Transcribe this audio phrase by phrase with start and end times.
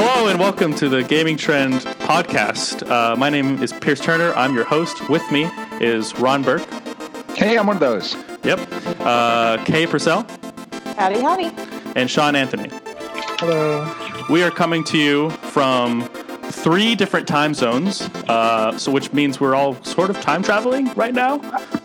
[0.00, 1.74] Hello and welcome to the Gaming Trend
[2.06, 2.88] podcast.
[2.88, 4.32] Uh, my name is Pierce Turner.
[4.34, 5.08] I'm your host.
[5.08, 5.50] With me
[5.80, 6.62] is Ron Burke.
[7.36, 8.14] Hey, I'm one of those.
[8.44, 8.60] Yep.
[9.00, 10.24] Uh, Kay Purcell
[10.96, 11.50] Howdy, howdy.
[11.96, 12.68] and Sean Anthony.
[13.40, 13.92] Hello.
[14.30, 16.08] We are coming to you from
[16.50, 21.12] three different time zones, uh, so which means we're all sort of time traveling right
[21.14, 21.40] now.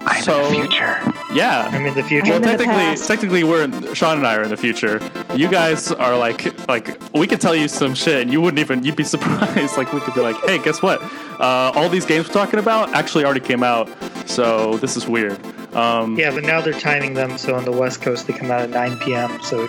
[0.05, 1.13] I'm So- in the future.
[1.33, 1.67] Yeah.
[1.71, 2.31] I'm in the future.
[2.31, 4.99] Well, technically, technically, we're in, Sean and I are in the future.
[5.35, 8.83] You guys are like, like we could tell you some shit, and you wouldn't even.
[8.83, 9.77] You'd be surprised.
[9.77, 11.01] Like we could be like, hey, guess what?
[11.39, 13.89] Uh, all these games we're talking about actually already came out,
[14.27, 15.39] so this is weird.
[15.75, 18.61] Um, yeah, but now they're timing them so on the West Coast they come out
[18.61, 19.41] at 9 p.m.
[19.41, 19.63] So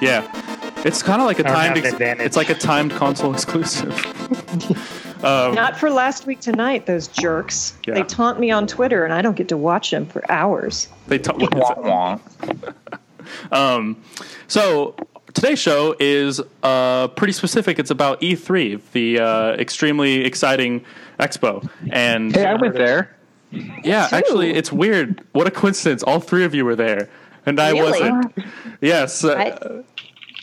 [0.00, 0.26] yeah,
[0.86, 1.76] it's kind of like a timed.
[1.76, 2.26] have an advantage.
[2.26, 3.92] it's like a timed console exclusive.
[5.24, 7.74] um, Not for last week tonight, those jerks.
[7.86, 7.94] Yeah.
[7.94, 10.88] They taunt me on Twitter, and I don't get to watch them for hours.
[11.06, 11.36] they ta-
[13.48, 13.82] what is Wah, it?
[13.82, 13.94] wah.
[14.48, 14.94] So
[15.34, 17.78] today's show is uh, pretty specific.
[17.78, 20.84] It's about E3, the uh, extremely exciting
[21.18, 23.16] expo, and Hey, I went there.
[23.52, 24.16] Yeah, Two.
[24.16, 25.26] actually, it's weird.
[25.32, 26.02] What a coincidence!
[26.04, 27.08] All three of you were there,
[27.46, 27.82] and I Really?
[28.10, 28.32] wasn't.
[28.80, 29.82] Yes, uh,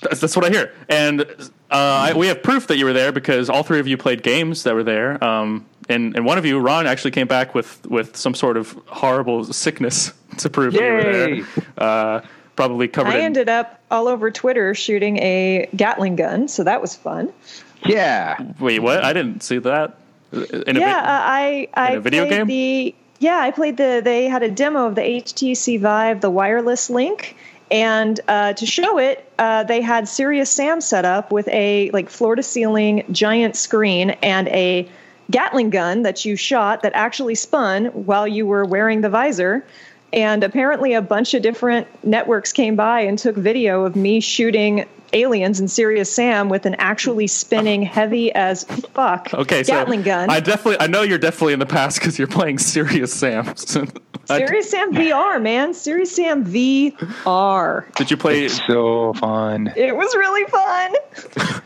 [0.02, 0.74] that's, that's what I hear.
[0.90, 3.98] And uh, I, we have proof that you were there because all three of you
[3.98, 5.24] played games that were there.
[5.24, 8.74] Um, and and one of you, Ron, actually came back with with some sort of
[8.88, 11.48] horrible sickness to prove that you were there.
[11.78, 12.22] Uh,
[12.58, 13.14] probably covered.
[13.14, 17.32] I in, ended up all over Twitter shooting a Gatling gun, so that was fun.
[17.86, 18.38] Yeah.
[18.60, 19.06] Wait, what?
[19.06, 19.96] I didn't see that.
[20.34, 22.48] In a yeah, vi- uh, I I a video played game?
[22.48, 26.90] the yeah I played the they had a demo of the HTC Vive the wireless
[26.90, 27.38] link,
[27.72, 32.10] and uh, to show it, uh, they had Serious Sam set up with a like
[32.10, 34.90] floor to ceiling giant screen and a
[35.30, 39.66] Gatling gun that you shot that actually spun while you were wearing the visor.
[40.14, 44.86] And apparently, a bunch of different networks came by and took video of me shooting
[45.14, 50.30] aliens in Serious Sam with an actually spinning, heavy as fuck okay, so Gatling gun.
[50.30, 53.48] I definitely, I know you're definitely in the past because you're playing Serious Sam.
[54.30, 55.74] I- Serious Sam VR, man.
[55.74, 57.94] Serious Sam VR.
[57.96, 58.46] did you play?
[58.46, 59.72] It's so fun.
[59.76, 60.94] It was really fun.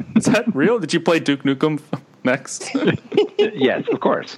[0.15, 0.77] Is that real?
[0.77, 1.79] Did you play Duke Nukem
[2.23, 2.69] next?
[3.37, 4.37] yes, of course.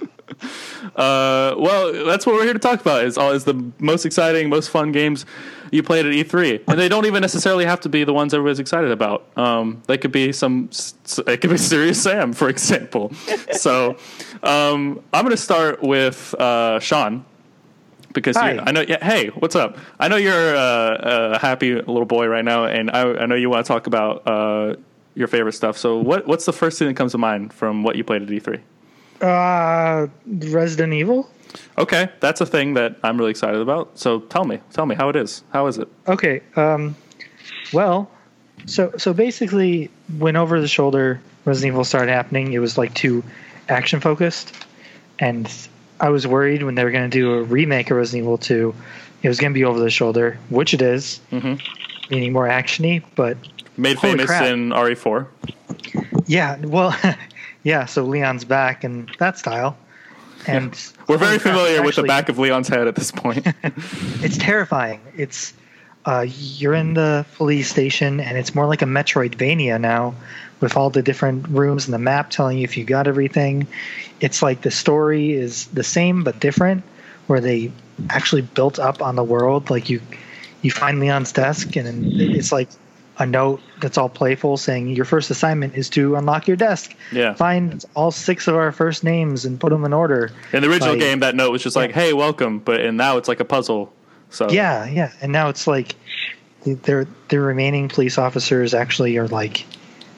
[0.96, 3.04] Uh, well, that's what we're here to talk about.
[3.04, 5.26] Is all is the most exciting, most fun games
[5.70, 8.58] you played at E3, and they don't even necessarily have to be the ones everybody's
[8.58, 9.26] excited about.
[9.36, 10.70] Um, they could be some.
[11.26, 13.12] It could be Serious Sam, for example.
[13.52, 13.96] so,
[14.42, 17.24] um, I'm going to start with uh, Sean
[18.14, 18.80] because you're, I know.
[18.80, 19.76] Yeah, hey, what's up?
[19.98, 23.50] I know you're uh, a happy little boy right now, and I, I know you
[23.50, 24.76] want to talk about uh,
[25.14, 25.76] your favorite stuff.
[25.78, 28.30] So, what what's the first thing that comes to mind from what you played at
[28.30, 28.60] E E3?
[29.22, 31.30] uh, Resident Evil.
[31.78, 33.96] Okay, that's a thing that I'm really excited about.
[33.98, 35.44] So tell me, tell me how it is.
[35.52, 35.88] How is it?
[36.08, 36.40] Okay.
[36.56, 36.96] Um,
[37.72, 38.10] well,
[38.66, 39.88] so so basically,
[40.18, 43.22] when over the shoulder Resident Evil started happening, it was like too
[43.68, 44.52] action focused,
[45.20, 45.50] and
[46.00, 48.74] I was worried when they were going to do a remake of Resident Evil 2,
[49.22, 51.60] it was going to be over the shoulder, which it is, Mhm.
[52.10, 53.02] meaning more actiony.
[53.14, 53.38] But
[53.76, 54.44] Made Holy famous crap.
[54.46, 55.26] in RE4.
[56.26, 56.96] yeah, well,
[57.62, 57.86] yeah.
[57.86, 59.76] So Leon's back in that style,
[60.46, 60.70] and
[61.08, 63.46] We're very crap, familiar with the back of Leon's head at this point.
[63.64, 65.00] it's terrifying.
[65.16, 65.54] It's
[66.06, 70.14] uh, you're in the police station, and it's more like a Metroidvania now,
[70.60, 73.66] with all the different rooms and the map telling you if you got everything.
[74.20, 76.84] It's like the story is the same but different,
[77.26, 77.72] where they
[78.10, 79.70] actually built up on the world.
[79.70, 80.00] Like you,
[80.62, 82.68] you find Leon's desk, and it's like
[83.18, 86.94] a note that's all playful saying your first assignment is to unlock your desk.
[87.12, 87.34] Yeah.
[87.34, 90.32] Find all six of our first names and put them in order.
[90.52, 93.16] in the original Like- game, that note was just like, "Hey, welcome," but and now
[93.16, 93.92] it's like a puzzle.
[94.30, 95.12] So Yeah, yeah.
[95.22, 95.94] And now it's like
[96.66, 99.64] their their remaining police officers actually are like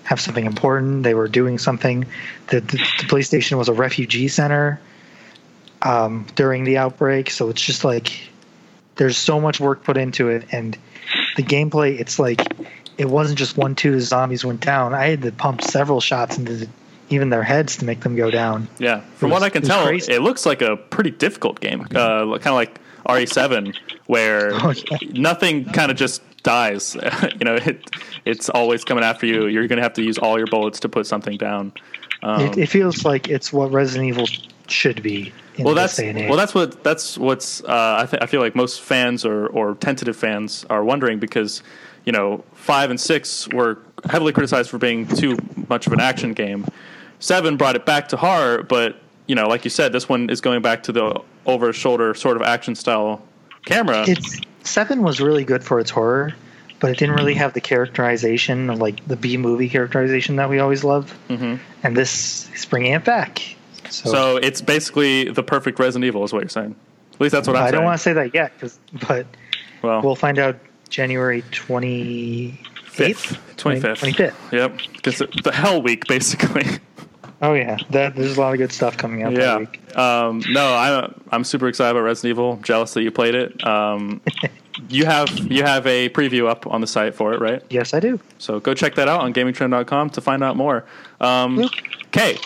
[0.04, 1.02] have something important.
[1.02, 2.06] They were doing something.
[2.48, 4.80] The the, the police station was a refugee center
[5.82, 8.12] um, during the outbreak, so it's just like
[8.96, 10.78] there's so much work put into it, and
[11.36, 12.00] the gameplay.
[12.00, 12.40] It's like
[12.98, 14.94] it wasn't just one two the zombies went down.
[14.94, 16.68] I had to pump several shots into the,
[17.10, 18.68] even their heads to make them go down.
[18.78, 19.00] yeah.
[19.16, 20.12] From It what I can it tell, crazy.
[20.12, 21.82] it looks like a pretty difficult game.
[21.94, 23.76] Uh, kind of like RE7,
[24.06, 24.98] where Oh, yeah.
[25.12, 26.94] nothing kind of just dies.
[27.38, 27.84] you know, it
[28.24, 29.46] it's always coming after you.
[29.46, 31.72] You're going to have to use all your bullets to put something down.
[32.22, 34.26] Um, it, it feels like it's what Resident Evil
[34.68, 35.32] should be.
[35.56, 36.28] In well that's day and age.
[36.28, 39.74] well that's what that's what's uh, I, th- I feel like most fans or or
[39.76, 41.62] tentative fans are wondering because
[42.06, 45.36] you know five and six were heavily criticized for being too
[45.68, 46.64] much of an action game
[47.18, 50.40] seven brought it back to horror but you know like you said this one is
[50.40, 53.20] going back to the over shoulder sort of action style
[53.64, 56.34] camera it's seven was really good for its horror,
[56.80, 60.58] but it didn't really have the characterization of like the B movie characterization that we
[60.58, 61.14] always loved.
[61.28, 61.60] Mhm.
[61.84, 63.40] And this is bringing it back.
[63.88, 66.74] So, So it's basically the perfect Resident Evil, is what you're saying.
[67.14, 67.74] At least that's what I'm I saying.
[67.74, 68.76] don't want to say that yet, cause,
[69.06, 69.26] but
[69.82, 70.56] well, we'll find out
[70.88, 72.58] January twenty
[72.98, 73.98] eighth, twenty fifth.
[73.98, 74.52] twenty fifth.
[74.52, 76.64] Yep, because the Hell Week, basically.
[77.42, 79.58] Oh yeah, that, there's a lot of good stuff coming out yeah.
[79.58, 79.96] week.
[79.96, 82.56] Um, no, I'm I'm super excited about Resident Evil.
[82.62, 83.66] Jealous that you played it.
[83.66, 84.22] Um,
[84.88, 87.62] you have you have a preview up on the site for it, right?
[87.68, 88.18] Yes, I do.
[88.38, 90.86] So go check that out on gamingtrend.com to find out more.
[91.20, 91.68] Um,
[92.06, 92.38] okay.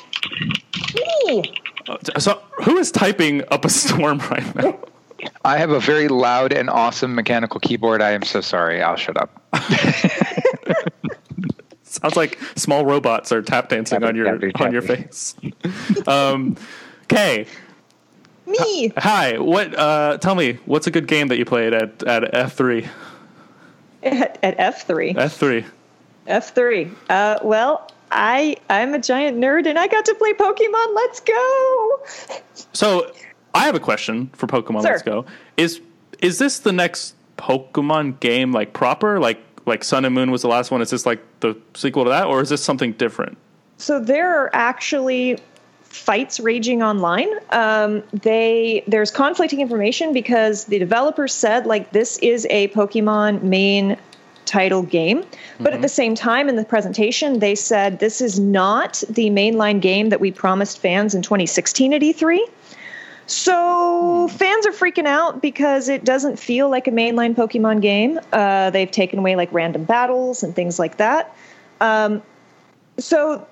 [2.19, 4.79] So who is typing up a storm right now?
[5.45, 8.03] I have a very loud and awesome mechanical keyboard.
[8.03, 8.83] I am so sorry.
[8.83, 9.43] I'll shut up.
[11.83, 15.35] Sounds like small robots are tap dancing Tapping, on your tapping, on your face.
[16.07, 16.57] um,
[17.09, 17.47] Kay,
[18.47, 18.93] Me.
[18.97, 19.39] hi.
[19.39, 19.75] What?
[19.77, 22.87] Uh, tell me, what's a good game that you played at at F three?
[24.03, 25.17] At, at F3.
[25.17, 25.65] F three.
[26.29, 26.95] F3.
[27.11, 30.95] Uh, well, I I'm a giant nerd and I got to play Pokemon.
[30.95, 32.01] Let's go.
[32.73, 33.13] So
[33.55, 34.91] I have a question for Pokemon Sir.
[34.91, 35.27] Let's Go.
[35.57, 35.81] Is
[36.21, 39.19] is this the next Pokemon game like proper?
[39.19, 40.83] Like like Sun and Moon was the last one.
[40.83, 43.37] Is this like the sequel to that, or is this something different?
[43.79, 45.39] So there are actually
[45.85, 47.29] fights raging online.
[47.51, 53.97] Um, they there's conflicting information because the developers said like this is a Pokemon main
[54.45, 55.25] title game,
[55.61, 59.81] but at the same time in the presentation they said this is not the mainline
[59.81, 62.39] game that we promised fans in 2016 at E3.
[63.31, 68.19] So fans are freaking out because it doesn't feel like a mainline Pokemon game.
[68.33, 71.33] Uh, they've taken away like random battles and things like that.
[71.81, 72.23] Um,
[72.99, 73.47] so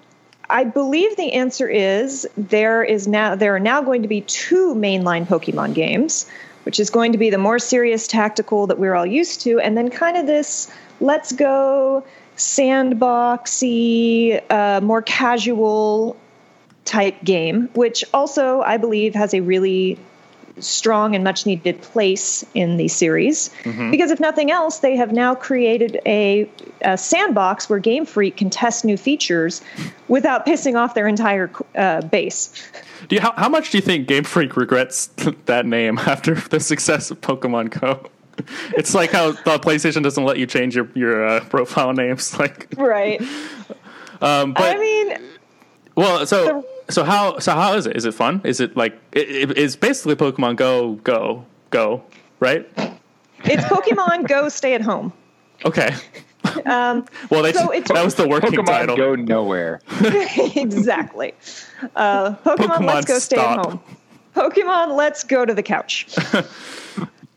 [0.50, 4.74] I believe the answer is there is now there are now going to be two
[4.74, 6.28] mainline Pokemon games,
[6.64, 9.76] which is going to be the more serious tactical that we're all used to, and
[9.76, 12.02] then kind of this let's go
[12.36, 16.16] sandboxy, uh, more casual
[16.88, 19.98] type game, which also I believe has a really
[20.58, 23.50] strong and much needed place in the series.
[23.92, 26.50] Because if nothing else, they have now created a,
[26.80, 29.60] a sandbox where Game Freak can test new features
[30.08, 32.50] without pissing off their entire uh, base.
[33.08, 35.06] Do you how, how much do you think Game Freak regrets
[35.46, 38.10] that name after the success of Pokemon Go?
[38.76, 42.38] It's like how the PlayStation doesn't let you change your your uh, profile names.
[42.38, 43.20] Like, Right.
[44.20, 45.18] um, but I mean,
[45.96, 47.96] well, so so how so how is it?
[47.96, 48.40] Is it fun?
[48.44, 52.02] Is it like it, it, it's basically Pokemon Go Go Go,
[52.40, 52.68] right?
[53.44, 55.12] it's Pokemon Go Stay at Home.
[55.64, 55.94] Okay.
[56.66, 58.96] Um, Well, they, So it's- that was the working Pokemon title.
[58.96, 59.80] go nowhere.
[60.56, 61.34] exactly.
[61.94, 63.80] Uh, Pokemon, Pokemon Let's Go Stay at Home.
[64.34, 66.06] Pokemon Let's Go to the Couch.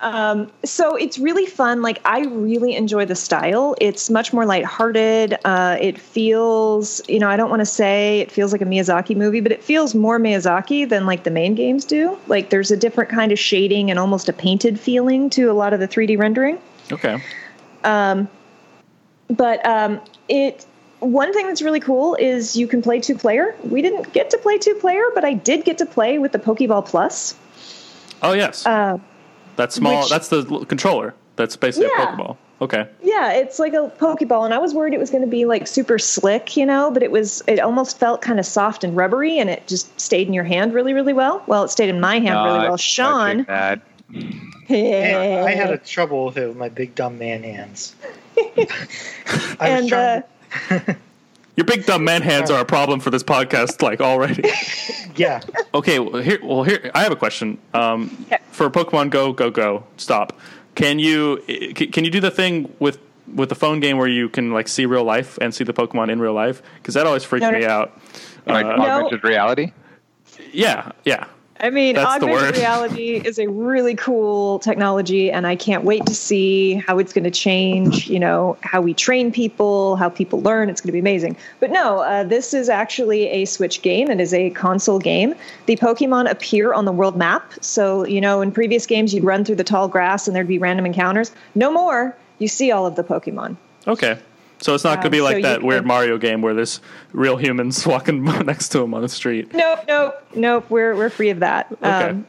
[0.02, 1.82] Um, so it's really fun.
[1.82, 3.76] Like I really enjoy the style.
[3.80, 5.38] It's much more lighthearted.
[5.46, 9.16] Uh, it feels, you know, I don't want to say it feels like a Miyazaki
[9.16, 12.18] movie, but it feels more Miyazaki than like the main games do.
[12.28, 15.74] Like there's a different kind of shading and almost a painted feeling to a lot
[15.74, 16.60] of the 3D rendering
[16.92, 17.22] Okay.
[17.84, 18.28] Um,
[19.30, 20.66] but um, it
[21.00, 23.56] one thing that's really cool is you can play two player.
[23.64, 26.40] We didn't get to play two player, but I did get to play with the
[26.40, 27.36] Pokeball Plus.
[28.22, 29.00] Oh yes, Uh,
[29.56, 30.02] that's small.
[30.02, 31.14] which- that's the controller.
[31.38, 32.04] That's basically Yeah.
[32.04, 32.38] a Pokeball.
[32.62, 32.88] Okay.
[33.02, 35.66] yeah, it's like a Pokeball, and I was worried it was going to be like
[35.66, 37.42] super slick, you know, but it was.
[37.48, 40.74] It almost felt kind of soft and rubbery, and it just stayed in your hand
[40.76, 41.42] really, really well.
[41.48, 42.74] Well, it stayed in my hand really well.
[42.74, 43.82] I Sean, take that.
[44.70, 47.96] I had a trouble with it with my big dumb man hands.
[48.38, 50.96] I was and uh, trying-
[51.62, 54.42] Your big dumb man hands are a problem for this podcast, like already.
[55.16, 55.42] yeah,
[55.76, 57.60] okay, well here, well here, I have a question.
[57.76, 58.40] Um, Okay.
[58.50, 60.36] For Pokemon Go, Go, Go, stop.
[60.74, 61.38] Can you
[61.76, 62.98] can you do the thing with
[63.32, 66.10] with the phone game where you can like see real life and see the Pokemon
[66.12, 66.64] in real life?
[66.78, 67.60] Because that always freaks No, no.
[67.60, 67.92] me out.
[68.48, 68.84] Like Uh, No.
[68.90, 69.72] augmented reality.
[70.52, 71.26] Yeah, yeah.
[71.62, 76.16] I mean, That's augmented reality is a really cool technology, and I can't wait to
[76.16, 78.10] see how it's going to change.
[78.10, 80.70] You know, how we train people, how people learn.
[80.70, 81.38] It's going to be amazing.
[81.60, 84.10] But no, uh, this is actually a Switch game.
[84.10, 85.36] It is a console game.
[85.68, 87.54] The Pokemon appear on the world map.
[87.62, 90.58] So you know, in previous games, you'd run through the tall grass and there'd be
[90.58, 91.32] random encounters.
[91.54, 92.18] No more.
[92.40, 93.56] You see all of the Pokemon.
[93.88, 94.18] Okay.
[94.62, 96.54] So it's not going to Um, be like you that weird can- Mario game where
[96.54, 96.82] there's
[97.14, 99.54] real humans walking next to him on the street.
[99.54, 100.66] Nope, nope, nope.
[100.70, 101.68] We're we're free of that.
[101.82, 102.20] Um, Okay.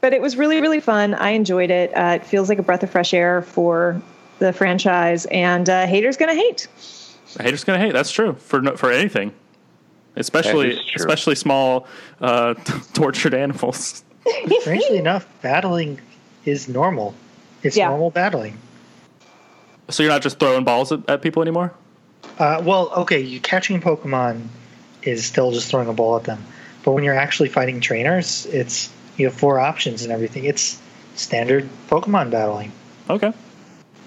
[0.00, 1.14] but it was really really fun.
[1.14, 1.90] I enjoyed it.
[1.96, 4.00] Uh, it feels like a breath of fresh air for
[4.38, 6.68] the franchise, and uh, haters gonna hate.
[7.38, 7.92] A hater's going to hate.
[7.92, 9.32] That's true for for anything,
[10.16, 10.96] especially That is true.
[10.96, 11.86] especially small
[12.20, 12.54] uh,
[12.94, 14.02] tortured animals.
[14.60, 16.00] strangely enough, battling
[16.44, 17.14] is normal.
[17.62, 17.88] It's Yeah.
[17.88, 18.58] normal battling.
[19.90, 21.72] So you're not just throwing balls at, at people anymore.
[22.38, 24.46] Uh, well, okay, you catching Pokemon
[25.02, 26.44] is still just throwing a ball at them,
[26.84, 30.44] but when you're actually fighting trainers, it's you have four options and everything.
[30.44, 30.80] It's
[31.14, 32.72] standard Pokemon battling.
[33.08, 33.32] Okay.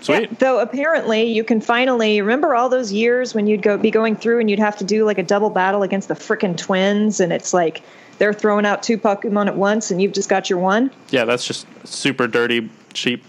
[0.02, 0.22] Sweet.
[0.22, 4.18] Yeah, though apparently you can finally remember all those years when you'd go be going
[4.18, 7.32] through and you'd have to do like a double battle against the frickin' twins, and
[7.32, 7.84] it's like
[8.18, 10.92] they're throwing out two Pokemon at once, and you've just got your one.
[11.10, 13.24] Yeah, that's just super dirty, cheap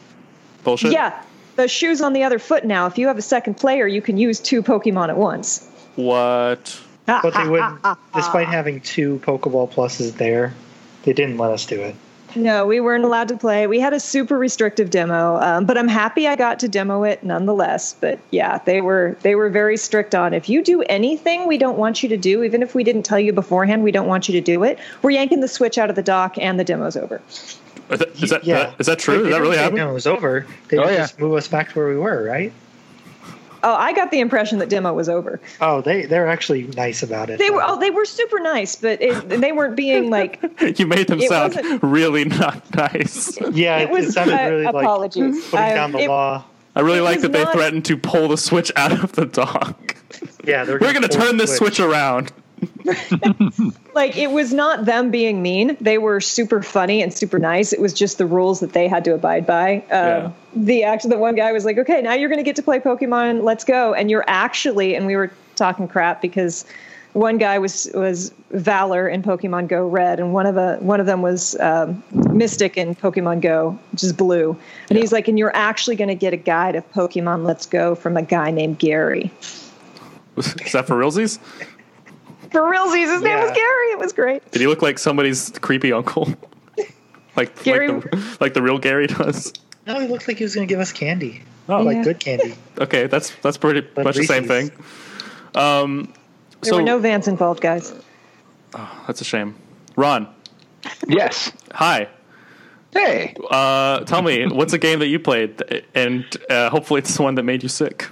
[0.65, 0.93] bullshit.
[0.93, 1.23] Yeah,
[1.57, 2.87] the shoes on the other foot now.
[2.87, 5.69] If you have a second player, you can use two Pokemon at once.
[5.97, 6.81] What?
[7.07, 10.55] But they ah, ah, wouldn't, ah, despite having two Pokeball pluses there,
[11.03, 11.95] they didn't let us do it.
[12.37, 13.67] No, we weren't allowed to play.
[13.67, 17.23] We had a super restrictive demo, um, but I'm happy I got to demo it
[17.23, 17.95] nonetheless.
[18.01, 21.79] But yeah, they were they were very strict on if you do anything we don't
[21.79, 24.33] want you to do, even if we didn't tell you beforehand we don't want you
[24.33, 27.23] to do it, we're yanking the switch out of the dock and the demo's over.
[27.91, 29.23] Is that, is that, yeah, is that true?
[29.23, 29.85] They Is that really say happening?
[29.85, 30.47] No, it was over.
[30.69, 30.97] They Oh, would yeah.
[30.99, 32.53] just move us back to where we were, right?
[33.63, 35.41] Oh, I got the impression that demo was over.
[35.61, 37.39] Oh, they they're actually nice about it.
[37.39, 40.39] They were oh, they were super nice, but it, they weren't being like
[40.79, 43.39] you made them sound really not nice.
[43.53, 44.09] yeah, it it, was.
[44.09, 45.45] it sounded uh, really like apologies.
[45.47, 46.45] putting I- down the it- law.
[46.77, 49.97] I really like was that they threatened to pull the switch out of the dock.
[50.45, 52.33] Yeah, they're We're going to turn the this switch around.
[53.95, 55.77] like it was not them being mean.
[55.81, 57.73] They were super funny and super nice.
[57.73, 59.77] It was just the rules that they had to abide by.
[59.77, 60.33] Um, Yeah.
[60.55, 62.79] the actually the one guy was like okay now you're going to get to play
[62.81, 63.43] pokemon.
[63.43, 63.95] Let's go.
[63.95, 66.65] And you're actually and we were talking crap because
[67.15, 71.07] one guy was was valor in pokemon go red and one of the one of
[71.07, 74.57] them was um, mystic in pokemon go which is blue.
[74.91, 77.95] And he's like and you're actually going to get a guide of pokemon let's go
[77.95, 79.31] from a guy named gary.
[80.37, 81.39] Is that for realsies?
[82.55, 85.93] For realsies his name was gary it was great Did he look like somebody's creepy
[85.93, 86.33] uncle?
[87.37, 89.53] like, Gary- like, the, like the real Gary does?
[89.87, 92.55] No, he looked like he was going to give us candy, Oh, like good candy.
[92.79, 93.07] okay.
[93.07, 94.71] That's that's pretty Like much the same thing.
[95.55, 96.13] Um,
[96.63, 97.93] there so were no vans involved guys
[99.07, 99.55] that's a shame.
[99.97, 100.27] Ron,
[101.07, 101.53] Yes.
[101.73, 102.09] hi.
[102.93, 103.35] Hey.
[103.51, 105.63] Uh, tell me, what's a game that you played,
[105.95, 108.09] and uh, hopefully it's the one that made you sick.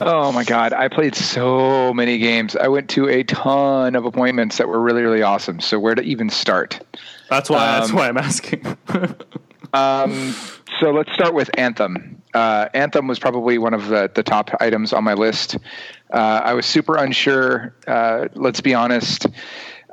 [0.00, 0.72] Oh my God.
[0.72, 2.54] I played so many games.
[2.56, 5.60] I went to a ton of appointments that were really, really awesome.
[5.60, 6.80] So where to even start?
[7.30, 7.78] That's why.
[7.78, 8.76] that's Um, why I'm asking.
[9.72, 10.34] Um,
[10.80, 12.22] so let's start with Anthem.
[12.32, 15.56] Uh, Anthem was probably one of the, the top items on my list.
[16.10, 17.74] Uh, I was super unsure.
[17.86, 19.26] Uh, let's be honest.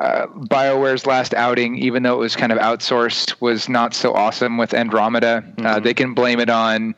[0.04, 4.58] Uh, BioWare's last outing, even though it was kind of outsourced, was not so awesome
[4.58, 5.42] with Andromeda.
[5.60, 6.94] Uh, they can blame it on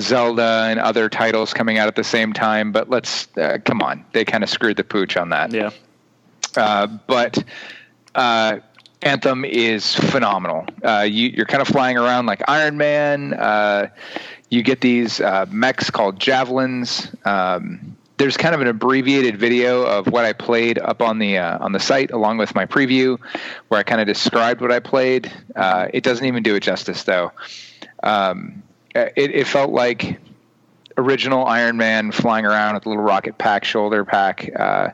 [0.00, 4.04] Zelda and other titles coming out at the same time, but let's uh, come on.
[4.12, 5.52] They kind of screwed the pooch on that.
[5.52, 5.70] yeah.
[6.56, 7.44] Uh, but
[8.16, 8.58] uh,
[9.02, 10.66] Anthem is phenomenal.
[10.82, 13.34] Uh, you, you're kind of flying around like Iron Man.
[13.34, 13.88] Uh,
[14.50, 17.08] you get these uh, mechs called javelins.
[17.24, 21.64] Um, there's kind of an abbreviated video of what I played up on the uh,
[21.64, 23.18] on the site, along with my preview,
[23.68, 25.32] where I kind of described what I played.
[25.54, 27.32] Uh, it doesn't even do it justice, though.
[28.02, 28.62] Um,
[28.94, 30.18] it, it felt like
[30.96, 34.50] original Iron Man flying around with a little rocket pack, shoulder pack.
[34.54, 34.90] Uh,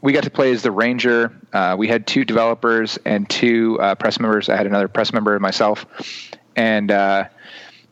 [0.00, 1.36] we got to play as the Ranger.
[1.52, 4.48] Uh, we had two developers and two uh, press members.
[4.48, 5.86] I had another press member myself,
[6.54, 7.24] and uh,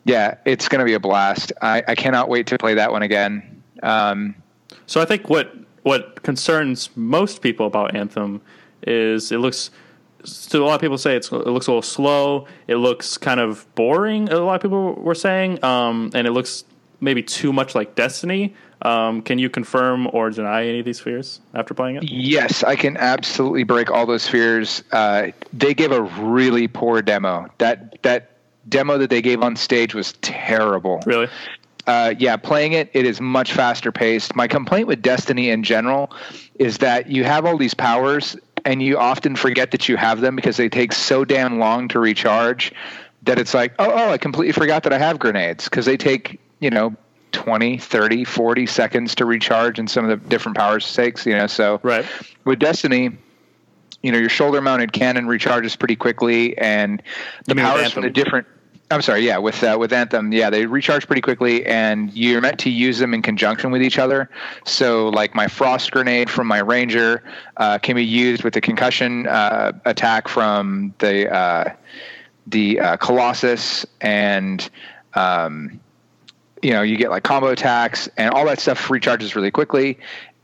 [0.05, 1.53] yeah, it's going to be a blast.
[1.61, 3.63] I, I cannot wait to play that one again.
[3.83, 4.37] Um,
[4.89, 8.41] So I think what what concerns most people about Anthem
[8.83, 9.71] is it looks.
[10.25, 12.47] So a lot of people say it's, it looks a little slow.
[12.67, 14.29] It looks kind of boring.
[14.31, 16.65] A lot of people were saying, um, and it looks
[17.01, 18.55] maybe too much like Destiny.
[18.83, 22.05] Um, can you confirm or deny any of these fears after playing it?
[22.05, 24.83] Yes, I can absolutely break all those fears.
[24.91, 27.47] Uh, they gave a really poor demo.
[27.59, 28.33] That that
[28.69, 31.01] demo that they gave on stage was terrible.
[31.07, 31.29] Really?
[31.89, 34.37] Uh, yeah, playing it, it is much faster paced.
[34.37, 36.13] My complaint with Destiny in general
[36.57, 40.37] is that you have all these powers and you often forget that you have them
[40.37, 42.75] because they take so damn long to recharge
[43.23, 46.39] that it's like, oh, oh I completely forgot that I have grenades because they take,
[46.61, 46.95] you know,
[47.33, 51.47] 20, 30, 40 seconds to recharge in some of the different powers stakes, you know.
[51.47, 52.05] So Right.
[52.45, 53.17] with Destiny,
[54.03, 57.03] you know, your shoulder mounted cannon recharges pretty quickly and
[57.47, 58.47] the powers from the different
[58.91, 62.59] I'm sorry, yeah, with uh, with Anthem, yeah, they recharge pretty quickly, and you're meant
[62.61, 64.31] to use them in conjunction with each other.
[64.65, 67.23] So, like my frost grenade from my ranger
[67.59, 71.75] uh, can be used with the concussion uh, attack from the uh,
[72.47, 74.69] the uh, colossus, and
[75.13, 75.79] um,
[76.63, 79.99] you know you get like combo attacks, and all that stuff recharges really quickly,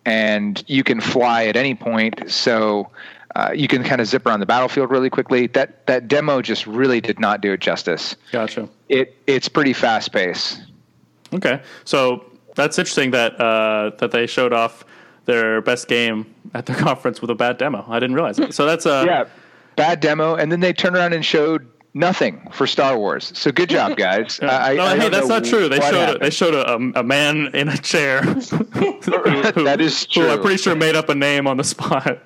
[0.05, 2.31] and you can fly at any point.
[2.31, 2.91] So.
[3.37, 5.49] Uh, you can kind of zip around the battlefield really quickly.
[5.49, 8.69] That that demo just really did not do it justice Gotcha.
[8.89, 10.63] it it's pretty fast paced.
[11.33, 11.61] Okay.
[11.85, 12.25] So
[12.55, 14.85] that's interesting that uh, that they showed off
[15.25, 17.85] their best game at their conference with a bad demo.
[17.89, 18.55] I didn't realize it.
[18.55, 19.25] So that's a yeah,
[19.77, 23.33] bad demo, and then they turned around and showed nothing for Star Wars.
[23.35, 24.39] So good job, guys.
[24.43, 25.69] I, no, I hey, that's not true.
[25.69, 28.21] They what showed a, they showed a, um, a man in a chair.
[28.23, 32.19] who- That is Who I'm pretty sure made up a name on the spot.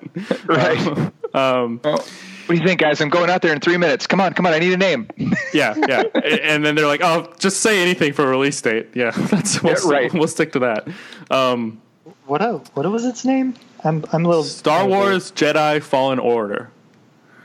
[0.45, 1.11] right.
[1.33, 2.03] Um, Well,
[2.49, 2.99] what do you think, guys?
[2.99, 4.07] I'm going out there in three minutes.
[4.07, 4.53] Come on, come on.
[4.53, 5.07] I need a name.
[5.53, 6.01] yeah, yeah.
[6.23, 9.87] And then they're like, "Oh, just say anything for release date." Yeah, that's we'll, Yeah,
[9.87, 10.11] right.
[10.11, 10.87] We'll stick to that.
[11.29, 11.79] Um,
[12.25, 13.53] What uh, what was its name?
[13.83, 16.71] I'm I'm a little Star Wars Jedi Fallen Order.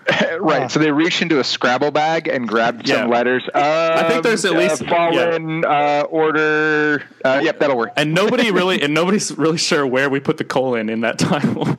[0.40, 0.62] right.
[0.62, 0.66] Ah.
[0.68, 2.96] So they reached into a Scrabble bag and grabbed Yeah.
[3.02, 3.42] some letters.
[3.54, 7.02] Um, think there's at uh, least- fallen uh, order.
[7.24, 7.92] Uh, yep, that'll work.
[7.96, 11.78] And nobody really, and nobody's really sure where we put the colon in that title.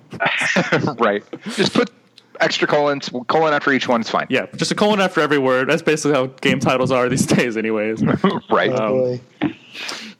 [0.98, 1.24] right.
[1.56, 1.92] Just put
[2.40, 4.02] extra colons, colon after each one.
[4.02, 4.28] It's fine.
[4.30, 5.70] yeah, just a colon after every word.
[5.70, 8.04] That's basically how game titles are these days, anyways.
[8.50, 8.76] right.
[8.76, 9.22] Boy.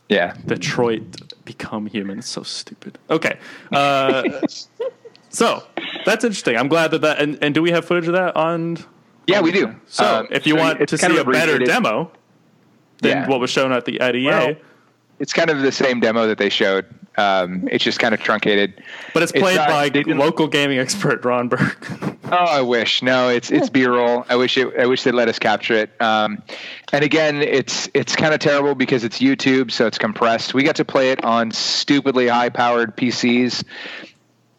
[0.10, 0.36] yeah.
[0.46, 1.02] Detroit
[1.46, 2.20] become human.
[2.20, 2.98] It's so stupid.
[3.10, 3.38] Okay.
[5.36, 5.64] So
[6.06, 6.56] that's interesting.
[6.58, 7.20] I'm glad that that.
[7.20, 8.78] And, and do we have footage of that on?
[9.28, 9.76] Yeah, we do.
[9.88, 12.12] So Um, if you so want to see a better demo
[13.02, 13.28] than Yeah.
[13.28, 14.56] what was shown at the EA, Well,
[15.20, 16.86] it's kind of the same demo that they showed.
[17.18, 18.82] Um, it's just kind of truncated.
[19.14, 21.88] but it's it's played not- by local gaming expert Ron Burke.
[22.32, 23.04] Oh, I wish.
[23.04, 24.26] No, it's it's B-roll.
[24.28, 24.74] I wish it.
[24.80, 25.92] I wish they'd let us capture it.
[26.02, 26.42] Um,
[26.92, 30.56] and again, it's it's kind of terrible because it's YouTube, so it's compressed.
[30.56, 33.64] We got to play it on stupidly high-powered PCs.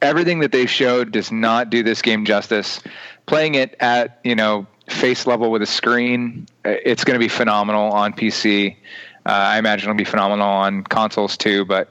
[0.02, 2.80] Everything that they showed does not do this game justice.
[3.26, 7.28] Playing it at you know face level with a screen, uh, it's going to be
[7.28, 8.76] phenomenal on PC.
[9.24, 11.64] Uh, I imagine it'll be phenomenal on consoles too.
[11.64, 11.88] But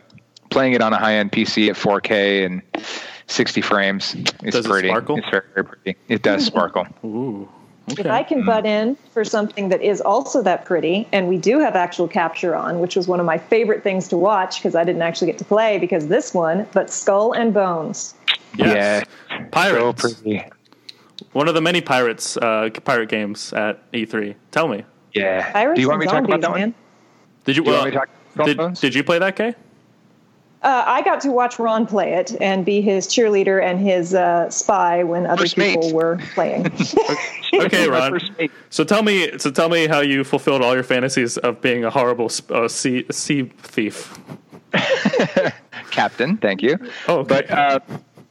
[0.50, 2.62] playing it on a high-end PC at 4K and
[3.28, 4.88] 60 frames is Does it pretty.
[4.88, 5.18] sparkle?
[5.18, 5.96] It's very, very pretty.
[6.08, 6.88] It does sparkle.
[7.04, 7.50] Ooh.
[7.88, 11.60] If I can butt in for something that is also that pretty, and we do
[11.60, 14.84] have actual capture on, which was one of my favorite things to watch because I
[14.84, 18.16] didn't actually get to play because this one, but Skull and Bones.
[18.58, 19.06] Yes.
[19.54, 20.44] Yeah, so pretty.
[21.34, 24.36] One of the many pirates uh, pirate games at E3.
[24.52, 24.84] Tell me.
[25.14, 25.52] Yeah.
[25.52, 26.60] Pirates Do you want me to talk about zombies, that one?
[26.60, 26.74] man.
[27.46, 29.36] Did you, Do you well, want me to talk about did, did you play that,
[29.36, 29.56] Kay?
[30.66, 34.50] Uh, I got to watch Ron play it and be his cheerleader and his uh,
[34.50, 35.76] spy when other First mate.
[35.76, 36.72] people were playing.
[37.54, 38.20] Okay, Ron.
[38.70, 41.90] So tell me, so tell me how you fulfilled all your fantasies of being a
[41.90, 44.20] horrible uh, sea sea thief.
[45.92, 46.78] Captain, thank you.
[47.08, 47.46] Oh, okay.
[47.48, 47.80] But uh,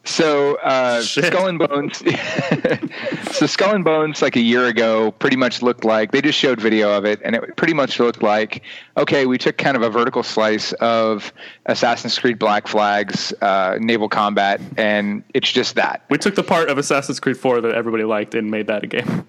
[0.05, 1.99] so uh, Skull and Bones.
[3.33, 6.61] so Skull and Bones, like a year ago, pretty much looked like they just showed
[6.61, 8.62] video of it, and it pretty much looked like
[8.97, 11.33] okay, we took kind of a vertical slice of
[11.67, 16.05] Assassin's Creed Black Flags uh, naval combat, and it's just that.
[16.11, 18.87] we took the part of Assassin's Creed 4 that everybody liked and made that a
[18.87, 19.27] game.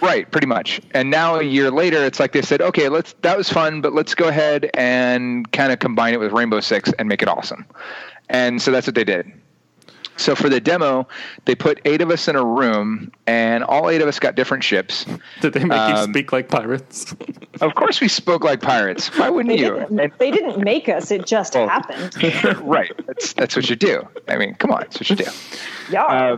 [0.00, 0.80] Right, pretty much.
[0.92, 3.92] And now a year later, it's like they said, okay, let's that was fun, but
[3.92, 7.64] let's go ahead and kind of combine it with Rainbow Six and make it awesome.
[8.28, 9.30] And so that's what they did.
[10.18, 11.06] So for the demo,
[11.44, 14.64] they put eight of us in a room, and all eight of us got different
[14.64, 15.04] ships.
[15.40, 17.14] Did they make you Um, speak like pirates?
[17.62, 19.08] Of course, we spoke like pirates.
[19.18, 19.74] Why wouldn't They you?
[19.88, 21.66] didn't, they didn't make us; it just Oh.
[21.66, 22.14] happened.
[22.62, 22.92] Right.
[23.06, 24.06] That's that's what you do.
[24.28, 25.24] I mean, come on, that's what you do.
[25.90, 26.04] Yeah.
[26.04, 26.36] Uh,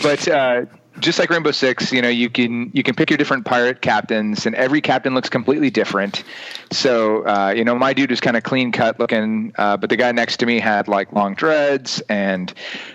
[0.00, 0.66] but uh,
[1.00, 4.46] just like Rainbow Six, you know, you can you can pick your different pirate captains,
[4.46, 6.24] and every captain looks completely different.
[6.70, 9.96] So, uh, you know, my dude was kind of clean cut looking, uh, but the
[9.96, 12.52] guy next to me had like long dreads, and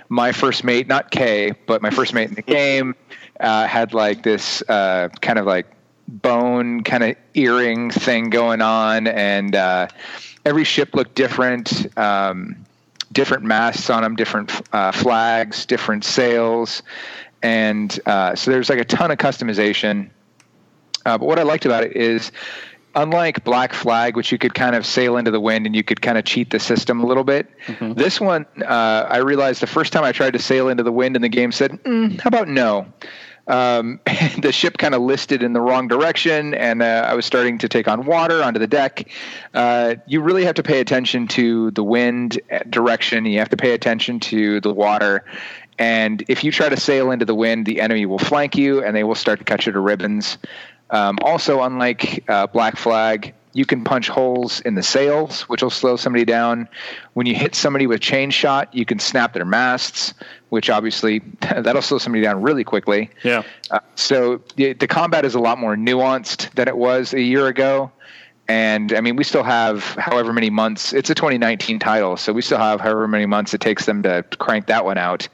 [0.10, 2.96] my first mate, not Kay, but my first mate in the game,
[3.39, 5.68] uh, had like this uh, kind of like
[6.08, 9.88] bone kind of earring thing going on, and uh,
[10.46, 11.98] every ship looked different.
[11.98, 12.66] Um,
[13.12, 16.82] different masts on them, different uh, flags, different sails,
[17.43, 20.10] and uh, so there's like a ton of customization.
[21.06, 22.32] Uh, but what I liked about it is,
[22.95, 26.01] unlike Black Flag, which you could kind of sail into the wind and you could
[26.01, 27.49] kind of cheat the system a little bit,
[27.95, 31.15] this one uh, I realized the first time I tried to sail into the wind
[31.15, 32.88] and the game said, mm, "How about no?"
[33.47, 33.99] um,
[34.39, 37.69] the ship kind of listed in the wrong direction, and uh, I was starting to
[37.69, 39.10] take on water onto the deck.
[39.53, 43.25] Uh, you really have to pay attention to the wind direction.
[43.25, 45.25] You have to pay attention to the water.
[45.79, 48.95] And if you try to sail into the wind, the enemy will flank you, and
[48.95, 50.38] they will start to cut you to ribbons.
[50.89, 55.69] Um, also, unlike uh, Black Flag, you can punch holes in the sails, which will
[55.69, 56.67] slow somebody down.
[57.13, 60.13] When you hit somebody with chain shot, you can snap their masts,
[60.49, 63.09] which obviously that'll slow somebody down really quickly.
[63.23, 63.43] yeah.
[63.71, 67.47] Uh, so the, the combat is a lot more nuanced than it was a year
[67.47, 67.91] ago.
[68.47, 70.91] And I mean, we still have however many months.
[70.91, 74.23] It's a 2019 title, so we still have however many months it takes them to
[74.38, 75.29] crank that one out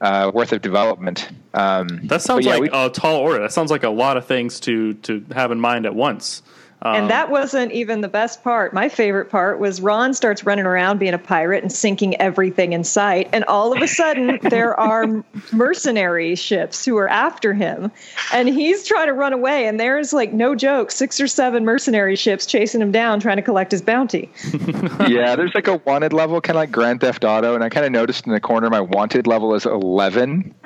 [0.00, 1.28] uh, worth of development.
[1.54, 3.40] Um, That sounds yeah, like we- a tall order.
[3.40, 6.42] That sounds like a lot of things to to have in mind at once.
[6.82, 8.74] And um, that wasn't even the best part.
[8.74, 12.84] My favorite part was Ron starts running around being a pirate and sinking everything in
[12.84, 13.30] sight.
[13.32, 17.90] And all of a sudden, there are mercenary ships who are after him.
[18.32, 19.66] And he's trying to run away.
[19.66, 23.42] And there's like, no joke, six or seven mercenary ships chasing him down, trying to
[23.42, 24.30] collect his bounty.
[25.08, 27.54] yeah, there's like a wanted level, kind of like Grand Theft Auto.
[27.54, 30.54] And I kind of noticed in the corner my wanted level is 11.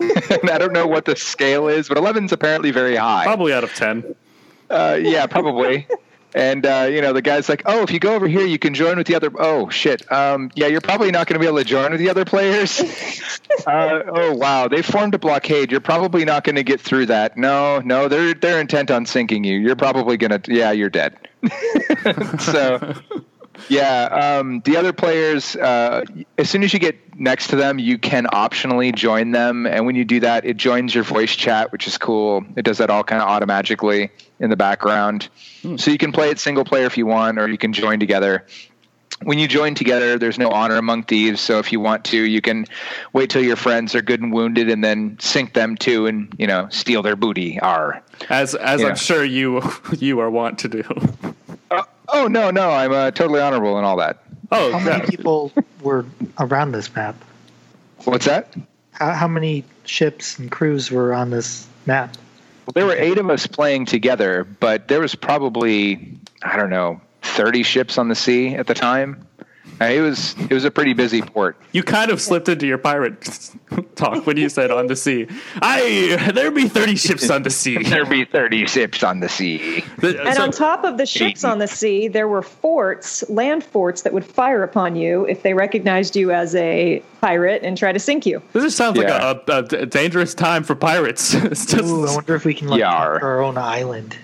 [0.00, 3.24] and I don't know what the scale is, but 11 is apparently very high.
[3.24, 4.14] Probably out of 10.
[4.72, 5.86] Uh, yeah, probably.
[6.34, 8.72] And uh, you know, the guy's like, "Oh, if you go over here, you can
[8.72, 10.10] join with the other." Oh shit!
[10.10, 12.80] Um, yeah, you're probably not going to be able to join with the other players.
[13.66, 15.70] uh, oh wow, they formed a blockade.
[15.70, 17.36] You're probably not going to get through that.
[17.36, 19.58] No, no, they're they're intent on sinking you.
[19.58, 20.54] You're probably going to.
[20.54, 21.18] Yeah, you're dead.
[22.38, 22.94] so.
[23.68, 26.04] Yeah, um, the other players, uh,
[26.38, 29.94] as soon as you get next to them, you can optionally join them, and when
[29.94, 32.44] you do that, it joins your voice chat, which is cool.
[32.56, 35.28] It does that all kind of automatically in the background,
[35.62, 35.76] hmm.
[35.76, 38.46] so you can play it single player if you want, or you can join together.
[39.24, 41.40] When you join together, there's no honor among thieves.
[41.40, 42.66] So if you want to, you can
[43.12, 46.46] wait till your friends are good and wounded, and then sink them too, and you
[46.46, 47.60] know steal their booty.
[47.60, 49.62] Are as as I'm sure you
[49.98, 50.82] you are want to do.
[52.12, 54.22] Oh no, no, I'm uh, totally honorable and all that.
[54.50, 54.98] Oh, how yeah.
[54.98, 56.04] many people were
[56.38, 57.16] around this map?
[58.04, 58.54] What's that?
[58.92, 62.16] How, how many ships and crews were on this map?
[62.66, 67.00] Well, there were eight of us playing together, but there was probably I don't know
[67.22, 69.26] thirty ships on the sea at the time.
[69.80, 71.56] Uh, it was it was a pretty busy port.
[71.72, 73.50] You kind of slipped into your pirate
[73.96, 75.26] talk when you said on the sea.
[75.56, 77.82] I there be thirty ships on the sea.
[77.82, 79.84] there be thirty ships on the sea.
[80.02, 84.02] and so, on top of the ships on the sea, there were forts, land forts
[84.02, 87.98] that would fire upon you if they recognized you as a pirate and try to
[87.98, 88.42] sink you.
[88.52, 89.32] This just sounds yeah.
[89.32, 91.34] like a, a, a, dangerous time for pirates.
[91.34, 94.16] it's just, Ooh, I wonder if we can like our own island.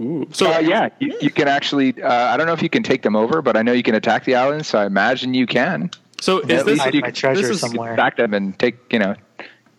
[0.00, 0.28] Ooh.
[0.32, 2.00] So uh, yeah, you, you, can actually.
[2.00, 3.94] Uh, I don't know if you can take them over, but I know you can
[3.94, 4.64] attack the island.
[4.64, 5.90] So I imagine you can.
[6.20, 7.96] So is this my, my treasure this is, somewhere?
[7.96, 9.14] Back them and take you know,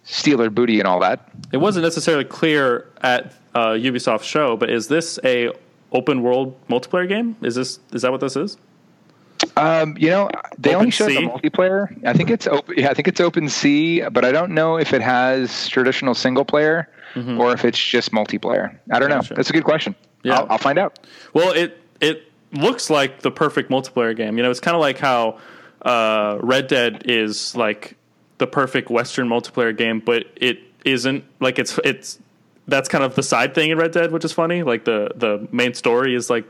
[0.04, 1.30] steal their booty and all that.
[1.52, 5.52] It wasn't necessarily clear at uh, Ubisoft show, but is this a
[5.92, 7.36] open world multiplayer game?
[7.42, 8.58] Is this is that what this is?
[9.56, 11.98] Um, you know, they open only showed the multiplayer.
[12.06, 12.76] I think it's open.
[12.78, 16.44] Yeah, I think it's open sea, but I don't know if it has traditional single
[16.44, 17.40] player mm-hmm.
[17.40, 18.78] or if it's just multiplayer.
[18.92, 19.34] I don't gotcha.
[19.34, 19.36] know.
[19.38, 19.96] That's a good question.
[20.24, 21.00] Yeah, I'll, I'll find out.
[21.34, 24.38] Well, it it looks like the perfect multiplayer game.
[24.38, 25.40] You know, it's kind of like how
[25.82, 27.96] uh, Red Dead is like
[28.38, 31.24] the perfect Western multiplayer game, but it isn't.
[31.40, 32.20] Like it's it's
[32.68, 34.64] that's kind of the side thing in Red Dead, which is funny.
[34.64, 36.46] Like the the main story is like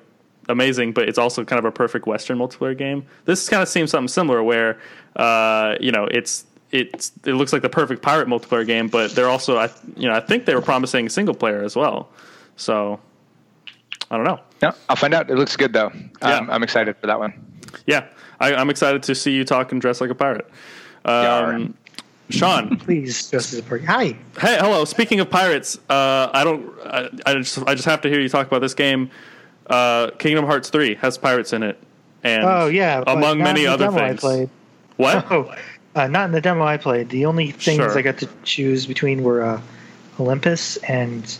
[0.47, 3.05] amazing, but it's also kind of a perfect Western multiplayer game.
[3.25, 4.79] This kind of seems something similar, where
[5.15, 9.29] uh, you know it's it's it looks like the perfect pirate multiplayer game, but they're
[9.29, 12.09] also I you know I think they were promising single player as well.
[12.55, 12.99] So
[14.11, 14.39] I don't know.
[14.61, 15.29] Yeah, I'll find out.
[15.29, 15.91] It looks good though.
[16.21, 16.37] Yeah.
[16.37, 17.33] Um, I'm excited for that one.
[17.85, 18.07] Yeah,
[18.39, 20.49] I, am excited to see you talk and dress like a pirate.
[21.05, 21.75] Um,
[22.29, 23.85] Sean, please dress as a pirate.
[23.85, 24.05] Hi.
[24.39, 24.85] Hey, hello.
[24.85, 26.73] Speaking of pirates, uh, I don't.
[26.85, 29.11] I, I, just I just have to hear you talk about this game.
[29.67, 31.77] Uh, Kingdom Hearts three has pirates in it,
[32.23, 33.99] and oh yeah, among many other things.
[33.99, 34.49] I played.
[34.97, 35.25] What?
[35.31, 35.55] Oh,
[35.95, 37.09] uh, not in the demo I played.
[37.09, 37.97] The only things sure.
[37.97, 39.61] I got to choose between were uh,
[40.19, 41.37] Olympus and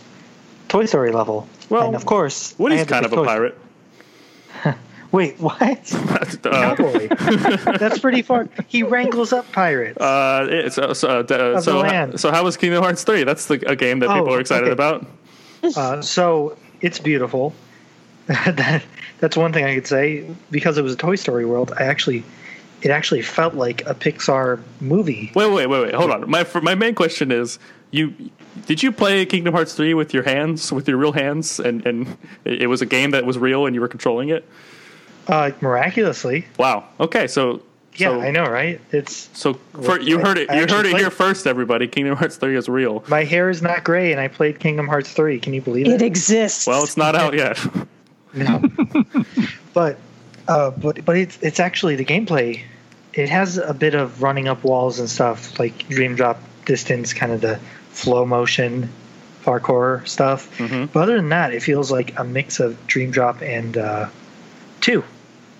[0.68, 1.48] Toy Story level.
[1.70, 3.58] Well, and of course, Woody's kind of a pirate.
[5.12, 5.60] Wait, what?
[6.44, 7.08] uh, Cowboy.
[7.78, 8.48] That's pretty far.
[8.68, 9.98] He wrangles up pirates.
[9.98, 13.24] Uh, so so, uh, so, so, how was Kingdom Hearts three?
[13.24, 14.72] That's the, a game that oh, people are excited okay.
[14.72, 15.06] about.
[15.76, 17.54] Uh, so it's beautiful.
[18.26, 18.84] that
[19.18, 21.72] that's one thing I could say because it was a Toy Story world.
[21.76, 22.22] I actually,
[22.82, 25.32] it actually felt like a Pixar movie.
[25.34, 25.94] Wait, wait, wait, wait.
[25.94, 26.30] Hold on.
[26.30, 27.58] My my main question is
[27.90, 28.14] you
[28.66, 32.16] did you play Kingdom Hearts 3 with your hands, with your real hands, and, and
[32.44, 34.46] it was a game that was real and you were controlling it?
[35.28, 36.46] Uh, miraculously.
[36.58, 36.84] Wow.
[36.98, 37.62] Okay, so
[37.96, 38.80] yeah, so, I know, right?
[38.92, 40.48] It's so for, you heard it.
[40.50, 41.88] You heard it here first, everybody.
[41.88, 43.04] Kingdom Hearts 3 is real.
[43.08, 45.40] My hair is not gray, and I played Kingdom Hearts 3.
[45.40, 45.92] Can you believe it?
[45.94, 46.66] It exists.
[46.66, 47.58] Well, it's not out yet.
[48.34, 48.62] no,
[49.74, 49.98] but
[50.48, 52.62] uh, but but it's it's actually the gameplay.
[53.12, 57.32] It has a bit of running up walls and stuff, like Dream Drop distance, kind
[57.32, 57.58] of the
[57.90, 58.90] flow motion
[59.42, 60.56] parkour stuff.
[60.58, 60.86] Mm-hmm.
[60.86, 64.08] But other than that, it feels like a mix of Dream Drop and uh,
[64.80, 65.04] two.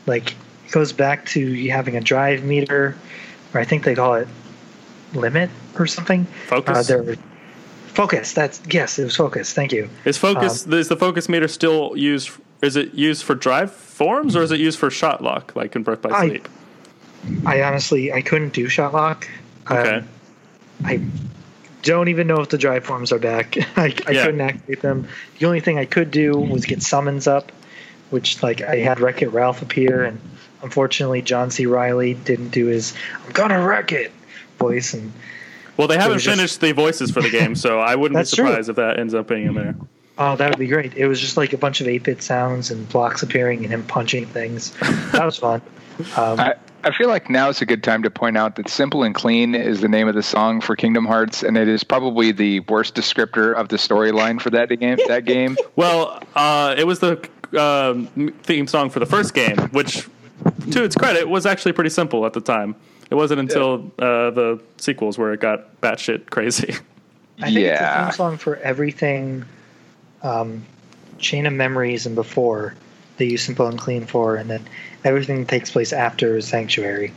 [0.07, 0.33] Like
[0.67, 2.97] it goes back to having a drive meter,
[3.55, 4.29] or I think they call it
[5.15, 6.25] limit or something.
[6.47, 6.91] Focus.
[6.91, 7.15] Uh,
[7.89, 8.33] focus.
[8.33, 9.53] That's yes, it was focus.
[9.53, 9.89] Thank you.
[10.05, 12.31] Is focus um, is the focus meter still used?
[12.63, 15.83] Is it used for drive forms or is it used for shot lock, like in
[15.83, 16.49] Birth by Sleep?
[17.47, 19.29] I, I honestly I couldn't do shot lock.
[19.71, 19.99] Okay.
[19.99, 20.09] Um,
[20.85, 21.01] I
[21.83, 23.57] don't even know if the drive forms are back.
[23.79, 24.25] I, I Yeah.
[24.27, 25.09] couldn't activate them.
[25.39, 27.53] The only thing I could do was get summons up,
[28.11, 30.21] which like I had Wreck It Ralph appear, and
[30.63, 31.67] unfortunately John C.
[31.67, 32.93] Reilly didn't do his
[33.27, 34.13] "I'm gonna wreck it"
[34.59, 35.13] voice, and
[35.77, 38.21] Well, they haven't was just- finished the voices for the game, so I wouldn't be
[38.21, 38.47] That's true.
[38.47, 39.75] surprised if that ends up being in there.
[40.19, 40.95] oh, that would be great.
[40.99, 44.27] It was just like a bunch of 8-bit sounds and blocks appearing and him punching
[44.27, 44.75] things.
[45.13, 45.63] That was fun.
[46.17, 49.03] Um, I, I feel like now is a good time to point out that "Simple
[49.03, 52.33] and Clean" is the name of the song for Kingdom Hearts, and it is probably
[52.33, 54.99] the worst descriptor of the storyline for that game.
[55.09, 55.57] That game.
[55.77, 58.07] Well, uh, it was the um,
[58.43, 60.07] theme song for the first game, which,
[60.71, 62.77] to its credit, was actually pretty simple at the time.
[63.11, 66.75] It wasn't until uh, the sequels where it got batshit crazy.
[67.41, 69.45] I think it's a theme song for everything
[70.23, 70.65] um,
[71.19, 72.75] Chain of Memories and before
[73.17, 74.65] they use Simple and Clean for, and then
[75.05, 77.13] everything takes place after Sanctuary.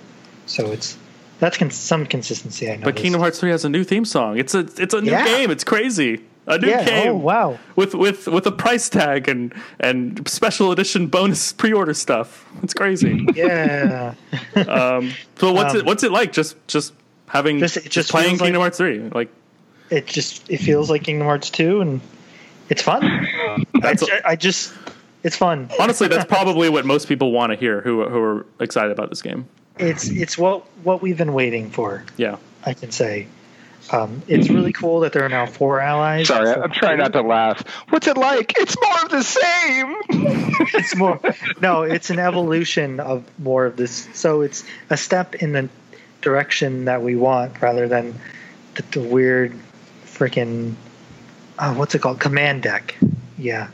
[0.46, 0.98] So it's
[1.40, 2.72] that's con- some consistency.
[2.72, 2.86] I know.
[2.86, 4.38] But Kingdom Hearts 3 has a new theme song.
[4.38, 5.26] It's a it's a new Yeah.
[5.26, 5.52] game.
[5.52, 6.22] It's crazy.
[6.46, 6.84] A new Yeah.
[6.84, 7.10] game.
[7.12, 7.60] Oh wow.
[7.76, 12.46] With with with a price tag and and special edition bonus pre-order stuff.
[12.62, 13.26] It's crazy.
[13.36, 14.16] Yeah.
[14.56, 16.94] um, so what's Um, it what's it like just just
[17.28, 19.00] having Just- just, just playing feels like- Kingdom Hearts 3?
[19.14, 19.30] Like
[19.90, 22.02] it just it feels like Kingdom Hearts 2, and
[22.70, 23.04] it's fun.
[23.84, 24.74] I, I just
[25.24, 25.70] it's fun.
[25.80, 29.22] honestly that's probably what most people want to hear who who are excited about this
[29.22, 29.48] game.
[29.80, 32.06] It's it's what what we've been waiting for.
[32.18, 32.38] Yeah.
[32.66, 33.28] I can say.
[33.92, 36.30] Um, it's really cool that there are now four allies.
[36.30, 37.68] Sorry, instead I'm trying not to laugh.
[37.90, 38.54] What's it like?
[38.58, 39.96] It's more of the same.
[40.74, 41.20] it's more
[41.62, 45.70] no it's an evolution of more of this so it's a step in the
[46.22, 48.14] direction that we want rather than
[48.76, 49.54] the, the weird
[50.06, 50.74] freaking
[51.60, 52.96] uh, what's it called command deck
[53.38, 53.70] yeah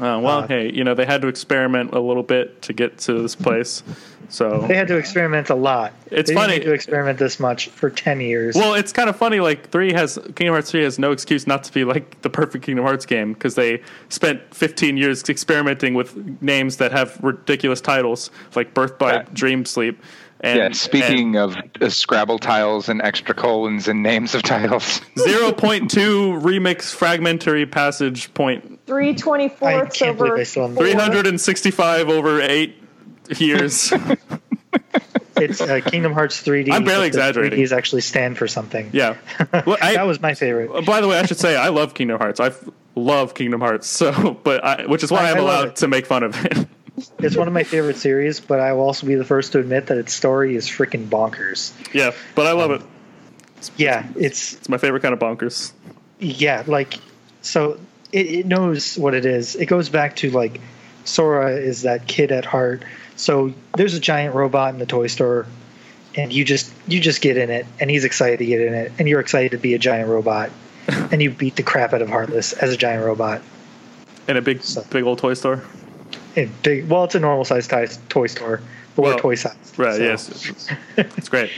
[0.00, 2.98] Uh, well, Uh, hey, you know they had to experiment a little bit to get
[2.98, 3.82] to this place.
[4.30, 6.52] So they had to experiment a lot It's they funny.
[6.54, 9.40] didn't need to experiment this much for 10 years Well, it's kind of funny.
[9.40, 12.64] Like three has Kingdom Hearts three has no excuse not to be like the perfect
[12.66, 18.30] Kingdom Hearts game because they spent 15 years experimenting with names that have ridiculous titles,
[18.54, 19.22] like Birth by Yeah.
[19.32, 19.98] Dream Sleep.
[20.40, 20.70] And, yeah.
[20.72, 25.00] Speaking of uh, Scrabble tiles and extra colons and names of titles.
[25.18, 30.74] zero point two remix fragmentary passage point Three twenty I fourths over I still am-
[30.74, 30.82] four.
[30.82, 32.74] three hundred and sixty five over eight
[33.36, 33.92] years.
[35.36, 37.58] it's uh, kingdom hearts 3d I'm barely exaggerating.
[37.60, 39.16] 3ds actually stand for something yeah.
[39.66, 41.94] Well, I- that was my favorite Uh, By the way, I should say I love
[41.94, 42.40] Kingdom Hearts.
[42.40, 42.50] I
[42.96, 43.86] love Kingdom Hearts.
[43.86, 46.66] So, but I, which is why I- I'm I allowed to make fun of it.
[47.20, 49.86] it's one of my favorite series but i will also be the first to admit
[49.86, 52.82] that its story is freaking bonkers yeah, but I love it.
[53.76, 55.72] yeah it's It's my favorite kind of bonkers.
[56.18, 56.98] Yeah, like
[57.42, 57.78] so
[58.12, 59.56] it, it knows what it is.
[59.56, 60.60] It goes back to like
[61.04, 62.84] Sora is that kid at heart.
[63.16, 65.46] So there's a giant robot in the toy store
[66.14, 68.92] and you just you just get in it and he's excited to get in it
[68.98, 70.50] and you're excited to be a giant robot
[70.88, 73.42] and you beat the crap out of Heartless as a giant robot.
[74.28, 75.62] In a big, So- big old toy store.
[76.36, 78.60] And big well it's a normal sized toy, toy store,
[78.94, 79.78] but Well, we're toy sized.
[79.78, 79.96] Right.
[79.96, 80.70] so- Yes.
[80.96, 81.50] It's great.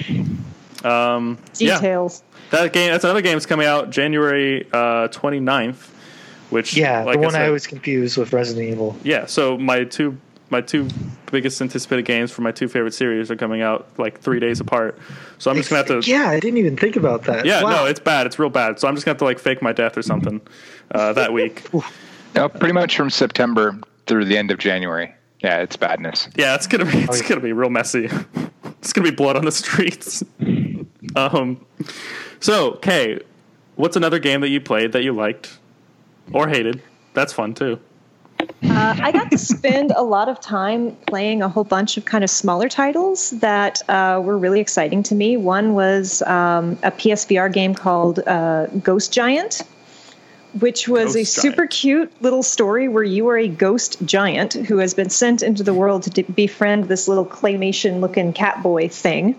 [0.85, 2.23] Um, yeah, Details.
[2.51, 2.91] that game.
[2.91, 5.89] That's another game that's coming out January uh, 29th.
[6.51, 8.97] Which Yeah, like the one I, said- was confused with Resident Evil.
[9.05, 9.27] Yeah.
[9.27, 10.19] So my two
[10.51, 10.89] my two
[11.31, 14.99] biggest anticipated games for my two favorite series are coming out like three days apart.
[15.39, 16.11] So I'm just gonna have to.
[16.11, 17.47] Yeah, I didn't even think about that.
[17.47, 17.71] Yeah, Wow.
[17.71, 18.27] no, it's bad.
[18.27, 18.81] It's real bad.
[18.81, 20.41] So I'm just gonna have to like fake my death or something
[20.91, 21.63] uh, that week.
[22.35, 25.15] No, pretty much from September through the end of January.
[25.39, 26.29] Yeah, it's badness.
[26.35, 28.11] Yeah, it's gonna be Oh, it's gonna be real messy.
[28.65, 30.25] it's gonna be blood on the streets.
[31.15, 31.65] um,
[32.41, 33.21] so Kay,
[33.77, 35.59] what's another game that you played that you liked
[36.33, 36.83] or hated?
[37.15, 37.81] That's fun too.
[38.63, 42.25] Uh, I got to spend a lot of time playing a whole bunch of kind
[42.25, 45.37] of smaller titles that uh, were really exciting to me.
[45.37, 49.63] One was um, a PSVR game called uh, Ghost Giant,
[50.59, 54.79] which was a Ghost super cute little story where you are a ghost giant who
[54.79, 58.89] has been sent into the world to d- befriend this little claymation looking cat boy
[58.89, 59.39] thing.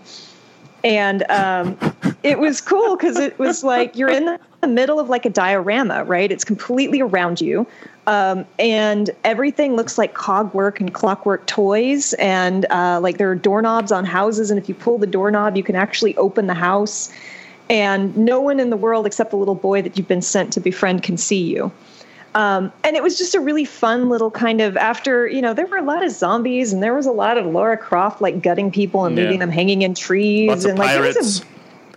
[0.84, 1.78] And um,
[2.22, 6.04] it was cool because it was like you're in the middle of like a diorama,
[6.04, 6.30] right?
[6.30, 7.66] It's completely around you.
[8.06, 12.14] Um, and everything looks like cogwork and clockwork toys.
[12.14, 14.50] And uh, like there are doorknobs on houses.
[14.50, 17.12] And if you pull the doorknob, you can actually open the house.
[17.70, 20.60] And no one in the world except the little boy that you've been sent to
[20.60, 21.70] befriend can see you.
[22.34, 25.66] Um, and it was just a really fun little kind of after you know there
[25.66, 28.70] were a lot of zombies and there was a lot of Lara Croft like gutting
[28.70, 29.24] people and Yeah.
[29.24, 31.44] leaving them hanging in trees Lots and like it was a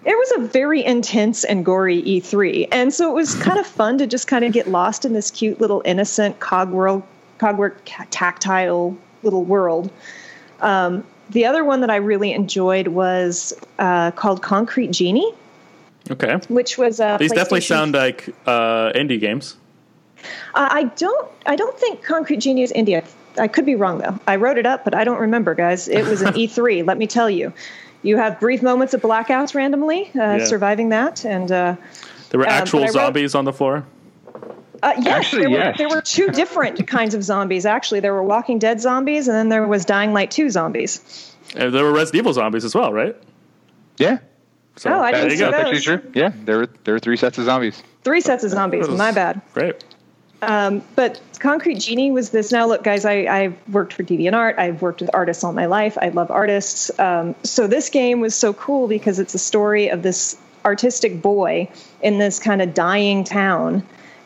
[0.06, 2.68] it was a very intense and gory E3.
[2.72, 5.32] And so it was kind of fun to just kind of get lost in this
[5.32, 7.04] cute little innocent cogwork,
[7.40, 7.76] cogwork
[8.12, 9.92] tactile little world.
[10.62, 15.34] Um, the other one that I really enjoyed was uh, called Concrete Genie.
[16.12, 16.36] Okay.
[16.50, 19.58] which was uh, These definitely sound like uh, indie games.
[20.54, 21.28] Uh, I don't.
[21.48, 23.04] I don't think Concrete Genie is indie.
[23.40, 24.20] I could be wrong though.
[24.28, 25.88] I wrote it up, but I don't remember, guys.
[25.88, 26.86] It was an E3.
[26.86, 27.52] Let me tell you.
[28.06, 30.46] You have brief moments of blackouts randomly, uh, Yeah.
[30.46, 31.76] surviving that, and uh,
[32.30, 33.84] There were Uh, but actual wrote- zombies on the floor.
[34.84, 35.74] uh, yes, Actually, there, yes.
[35.74, 37.66] Were, there were two different kinds of zombies.
[37.66, 41.34] Actually, there were Walking Dead zombies, and then there was Dying Light 2 zombies.
[41.56, 43.16] And there were Resident Evil zombies as well, right?
[43.98, 44.18] Yeah,
[44.76, 45.52] So Oh, I there didn't see go.
[45.52, 45.58] that.
[45.58, 46.12] that's actually true.
[46.14, 47.82] Yeah, there were there were three sets of zombies.
[48.04, 48.88] Three sets of zombies.
[48.90, 49.42] My bad.
[49.54, 49.84] Great.
[50.46, 52.52] Um, but Concrete Genie was this.
[52.52, 54.58] Now, look, guys, I, I've worked for DeviantArt.
[54.58, 55.98] I've worked with artists all my life.
[56.02, 56.98] I love artists.
[57.00, 61.70] Um, so this game was so cool because it's a story of this artistic boy
[62.02, 63.84] in this kind of dying town.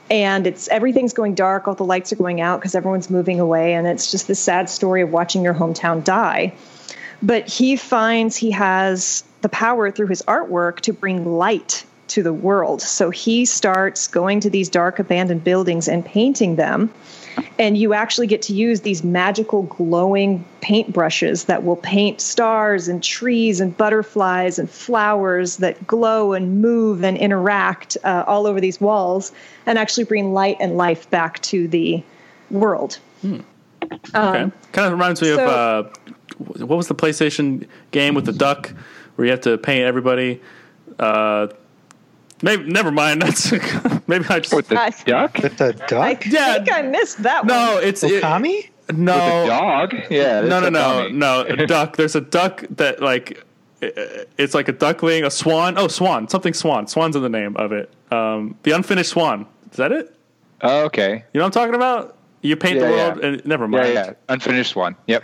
[0.09, 1.67] And it's everything's going dark.
[1.67, 3.73] All the lights are going out because everyone's moving away.
[3.73, 6.53] And it's just this sad story of watching your hometown die.
[7.21, 12.33] But he finds he has the power through his artwork to bring light to the
[12.33, 12.81] world.
[12.81, 16.91] So he starts going to these dark abandoned buildings and painting them.
[17.57, 22.87] And you actually get to use these magical glowing paint brushes that will paint stars
[22.87, 28.59] and trees and butterflies and flowers that glow and move and interact uh, all over
[28.59, 29.31] these walls
[29.65, 32.03] and actually bring light and life back to the
[32.51, 32.99] world.
[33.23, 33.41] Okay.
[34.13, 35.89] kind of reminds me Um, so- of uh,
[36.65, 38.73] what was the PlayStation game with the duck
[39.15, 40.41] where you have to paint everybody.
[40.97, 41.47] Uh,
[42.41, 43.21] maybe never mind.
[43.23, 43.51] That's
[44.07, 46.25] maybe I just With the I- duck, With the I duck?
[46.25, 46.53] Yeah.
[46.55, 47.53] think I missed that no.
[47.57, 47.75] one.
[47.75, 48.69] No, it's it, Okami?
[48.93, 49.13] no.
[49.13, 49.93] with the dog.
[50.09, 51.41] Yeah, no, no, a no, no.
[51.41, 51.97] A duck.
[51.97, 53.43] There's a duck that like
[53.81, 55.77] it's like a duckling, a swan.
[55.77, 56.27] Oh, swan.
[56.27, 56.87] Something swan.
[56.87, 57.91] Swan's in the name of it.
[58.11, 59.45] Um, the unfinished swan.
[59.71, 60.13] Is that it?
[60.61, 61.23] Oh, okay.
[61.33, 62.17] You know what I'm talking about?
[62.41, 63.27] You paint the world, yeah.
[63.27, 63.93] and never mind.
[63.93, 64.05] yeah.
[64.07, 64.13] yeah.
[64.29, 64.95] Unfinished one.
[65.07, 65.23] Yep.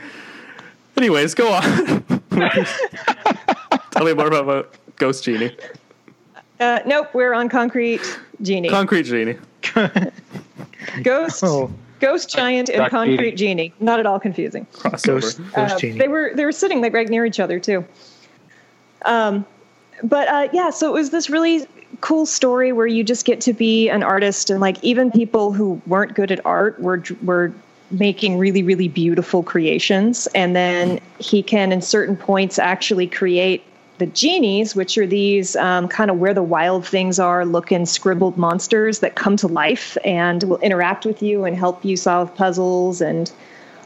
[0.98, 1.62] Anyways, go on.
[3.92, 5.56] Tell me more about, about Ghost Genie.
[6.60, 8.02] Uh, nope, we're on Concrete
[8.42, 8.70] Genie.
[8.70, 9.38] Concrete Genie.
[11.04, 11.72] Ghost, Oh.
[12.00, 13.70] Ghost Giant, and Duck Concrete Genie.
[13.70, 13.74] Genie.
[13.80, 14.66] Not at all confusing.
[14.74, 15.06] Crossover.
[15.22, 15.98] Ghost, Ghost Uh, Genie.
[16.00, 17.86] They were they were sitting like right near each other too.
[19.06, 19.46] Um,
[20.04, 21.66] but uh, yeah, so it was this really
[22.02, 25.82] cool story where you just get to be an artist, and like even people who
[25.88, 27.52] weren't good at art were were
[27.92, 33.64] making really really beautiful creations, and then he can in certain points actually create
[33.98, 38.38] the genies, which are these um, kind of where the wild things are looking scribbled
[38.38, 43.02] monsters that come to life and will interact with you and help you solve puzzles
[43.02, 43.32] and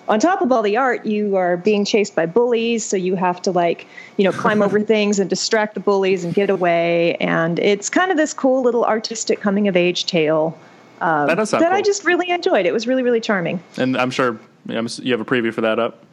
[0.09, 3.43] on top of all the art, you are being chased by bullies, so you have
[3.43, 3.85] to like,
[4.17, 7.15] you know, climb over things and distract the bullies and get away.
[7.17, 10.57] And it's kind of this cool little artistic coming of age tale
[11.01, 12.65] um, That that I just really enjoyed.
[12.65, 13.61] It was really, really charming.
[13.77, 14.75] And I'm sure you
[15.11, 16.03] have a preview for that up.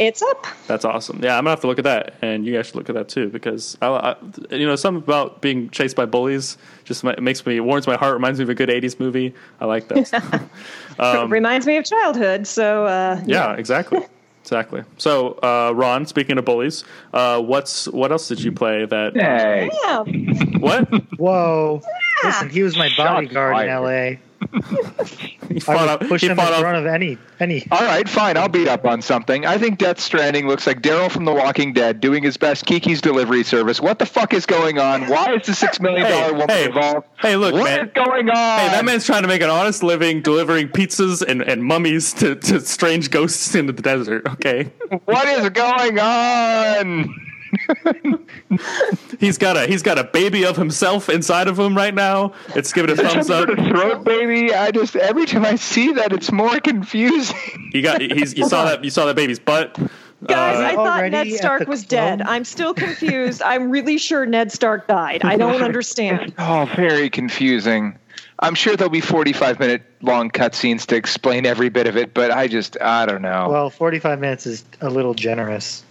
[0.00, 0.46] It's up.
[0.66, 1.20] That's awesome.
[1.22, 3.10] Yeah, I'm gonna have to look at that, and you guys should look at that
[3.10, 4.16] too because I, I
[4.50, 8.14] you know, something about being chased by bullies just makes me warms my heart.
[8.14, 9.34] Reminds me of a good '80s movie.
[9.60, 10.06] I like that.
[10.06, 11.30] stuff.
[11.30, 12.46] Reminds me of childhood.
[12.46, 14.00] So uh, Um, yeah, exactly,
[14.42, 14.84] exactly.
[14.96, 16.82] So, uh, Ron, speaking of bullies,
[17.12, 18.86] uh, what's what else did you play?
[18.86, 19.70] That Hey.
[19.84, 20.02] yeah.
[20.60, 20.88] what?
[21.18, 21.82] Whoa.
[22.24, 23.82] Listen, he was my bodyguard in.
[24.16, 24.18] LA.
[25.50, 26.08] He I fought would off.
[26.08, 26.74] push He him in front off.
[26.74, 27.66] of any any.
[27.70, 28.36] All right, fine.
[28.36, 29.44] I'll beat up on something.
[29.44, 33.00] I think Death Stranding looks like Daryl from The Walking Dead doing his best Kiki's
[33.00, 33.80] delivery service.
[33.80, 35.08] What the fuck is going on?
[35.08, 37.06] Why is the six million dollar Hey, woman hey, involved?
[37.20, 37.86] hey, look, What man.
[37.88, 38.60] is going on?
[38.60, 42.36] Hey, that man's trying to make an honest living delivering pizzas and, and mummies to,
[42.36, 44.26] to strange ghosts into the desert.
[44.34, 44.72] Okay,
[45.04, 47.14] What is going on?
[49.20, 52.32] he's got a he's got a baby of himself inside of him right now.
[52.54, 53.46] It's giving a thumbs up.
[53.48, 54.54] sort of throat baby.
[54.54, 57.70] I just every time I see that, it's more confusing.
[57.72, 59.78] You got he's you saw that you saw that baby's butt.
[60.26, 62.18] Guys, Uh, I thought Ned Stark was clone?
[62.18, 62.22] dead.
[62.22, 63.40] I'm still confused.
[63.42, 65.22] I'm really sure Ned Stark died.
[65.24, 66.34] I don't understand.
[66.38, 67.96] Oh, very confusing.
[68.40, 72.30] I'm sure there'll be 45 minute long cutscenes to explain every bit of it, but
[72.30, 73.48] I just I don't know.
[73.50, 75.84] Well, 45 minutes is a little generous.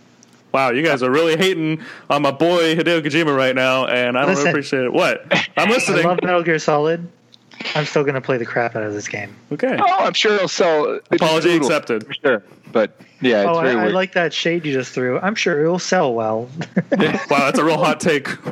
[0.51, 4.21] Wow, you guys are really hating on my boy Hideo Kojima right now, and I
[4.21, 4.47] don't Listen.
[4.47, 4.93] appreciate it.
[4.93, 5.21] What?
[5.57, 5.71] I'm listening.
[5.71, 6.05] I listening.
[6.05, 7.07] love Metal Gear Solid.
[7.75, 9.35] I'm still going to play the crap out of this game.
[9.51, 9.77] Okay.
[9.79, 10.93] oh, I'm sure it'll sell.
[10.93, 12.07] it's Apology brutal, accepted.
[12.07, 15.19] For sure, but yeah, it's oh, very I, I like that shade you just threw.
[15.19, 16.49] I'm sure it will sell well.
[17.29, 18.27] Wow, that's a real hot take.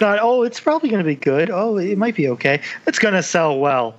[0.00, 1.50] Not, oh, it's probably going to be good.
[1.50, 2.60] Oh, it might be okay.
[2.86, 3.94] It's going to sell well.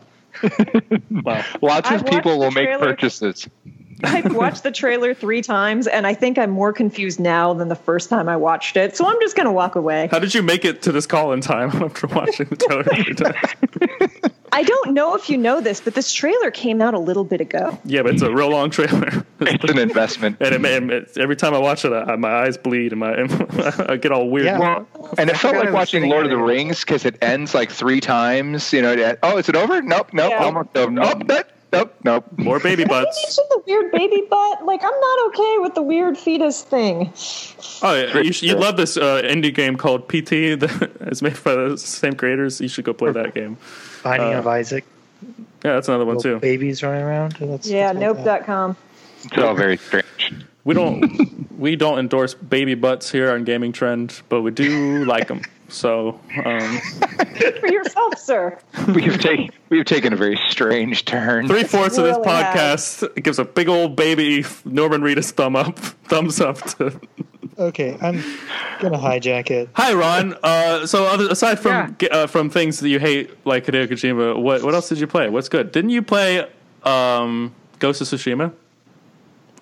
[1.12, 1.44] Wow.
[1.62, 2.88] Lots I've of people will make trailer.
[2.88, 3.48] purchases.
[4.04, 7.76] I've watched the trailer three times, and I think I'm more confused now than the
[7.76, 8.96] first time I watched it.
[8.98, 10.10] So I'm just going to walk away.
[10.12, 12.84] How did you make it to this call in time after watching the trailer?
[12.84, 13.14] three
[14.20, 14.32] times?
[14.52, 17.42] I don't know if you know this, but this trailer came out a little bit
[17.42, 17.78] ago.
[17.84, 19.26] Yeah, but it's a real long trailer.
[19.42, 20.38] it's an investment.
[20.40, 23.16] and it, it, it, every time I watch it, I, my eyes bleed and my
[23.90, 24.46] I get all weird.
[24.46, 24.60] Yeah.
[24.60, 24.88] Well,
[25.18, 26.38] and it felt like watching Lord of the.
[26.38, 28.72] Rings because it ends like three times.
[28.72, 29.82] You know, it- oh, is it over?
[29.82, 30.44] Nope, nope, Yeah.
[30.46, 30.92] almost over.
[30.92, 31.48] Nope, nope,
[31.80, 32.26] nope, nope.
[32.38, 33.20] More baby Maybe butts.
[33.24, 34.66] it's just a weird baby butt.
[34.66, 37.12] Like I'm not okay with the weird fetus thing.
[37.82, 41.42] Oh, yeah, you should, you'd love this uh, indie game called PT that is made
[41.44, 42.60] by the same creators.
[42.62, 43.58] You should go play that game.
[44.04, 44.86] Binding Uh, of Isaac.
[45.64, 46.40] Yeah, that's another one too.
[46.40, 47.34] babies running around.
[47.40, 48.40] That's, Yeah, that's like that.
[48.48, 48.78] nope.com.
[49.24, 50.06] It's all very strange.
[50.64, 55.28] We don't we don't endorse baby butts here on Gaming Trend, but we do like
[55.28, 55.42] them.
[55.68, 56.80] So um,
[57.60, 58.58] For yourself, sir.
[58.88, 61.48] We've taken we've taken a very strange turn.
[61.48, 62.56] three fourths of this really have.
[62.56, 67.00] podcast gives a big old baby Norman Reedus thumb up, thumbs up to
[67.58, 68.22] Okay, I'm
[68.82, 69.70] gonna hijack it.
[69.74, 70.36] Hi, Ron.
[70.44, 74.64] Uh, so, other, aside from uh, from things that you hate, like Hideo Kojima, what
[74.64, 75.30] what else did you play?
[75.30, 75.72] What's good?
[75.72, 76.46] Didn't you play
[76.84, 78.52] um, Ghost of Tsushima?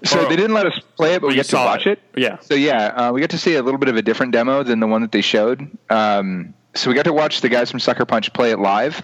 [0.05, 1.99] So they didn't let us play it, but we get to watch it.
[2.13, 2.21] it.
[2.21, 2.39] Yeah.
[2.39, 4.79] So yeah, uh, we got to see a little bit of a different demo than
[4.79, 5.69] the one that they showed.
[5.89, 9.01] Um, so we got to watch the guys from Sucker Punch play it live,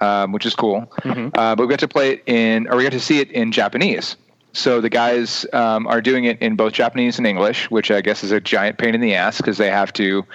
[0.00, 0.92] um, which is cool.
[1.02, 1.28] Mm-hmm.
[1.34, 3.52] Uh, but we got to play it in, or we got to see it in
[3.52, 4.16] Japanese.
[4.52, 8.22] So the guys um, are doing it in both Japanese and English, which I guess
[8.22, 10.26] is a giant pain in the ass because they have to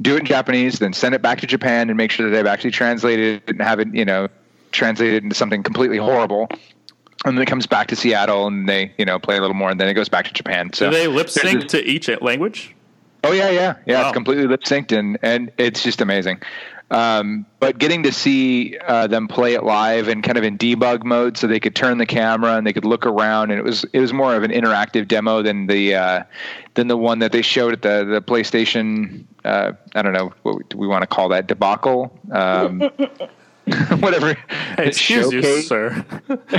[0.00, 2.46] do it in Japanese, then send it back to Japan and make sure that they've
[2.46, 4.28] actually translated it and have it, you know,
[4.72, 6.48] translated into something completely horrible.
[7.26, 9.70] And then it comes back to Seattle and they, you know, play a little more
[9.70, 10.72] and then it goes back to Japan.
[10.72, 12.74] So Do they lip there's sync to each language?
[13.24, 14.02] Oh yeah, yeah, yeah.
[14.02, 14.08] Wow.
[14.08, 16.40] It's completely lip synced and and it's just amazing.
[16.88, 21.02] Um, but getting to see uh, them play it live and kind of in debug
[21.02, 23.84] mode, so they could turn the camera and they could look around, and it was
[23.92, 26.22] it was more of an interactive demo than the uh,
[26.74, 29.24] than the one that they showed at the the PlayStation.
[29.44, 32.16] Uh, I don't know what do we want to call that debacle.
[32.30, 32.88] Um,
[33.98, 34.34] whatever.
[34.76, 36.04] Hey, excuse you, sir.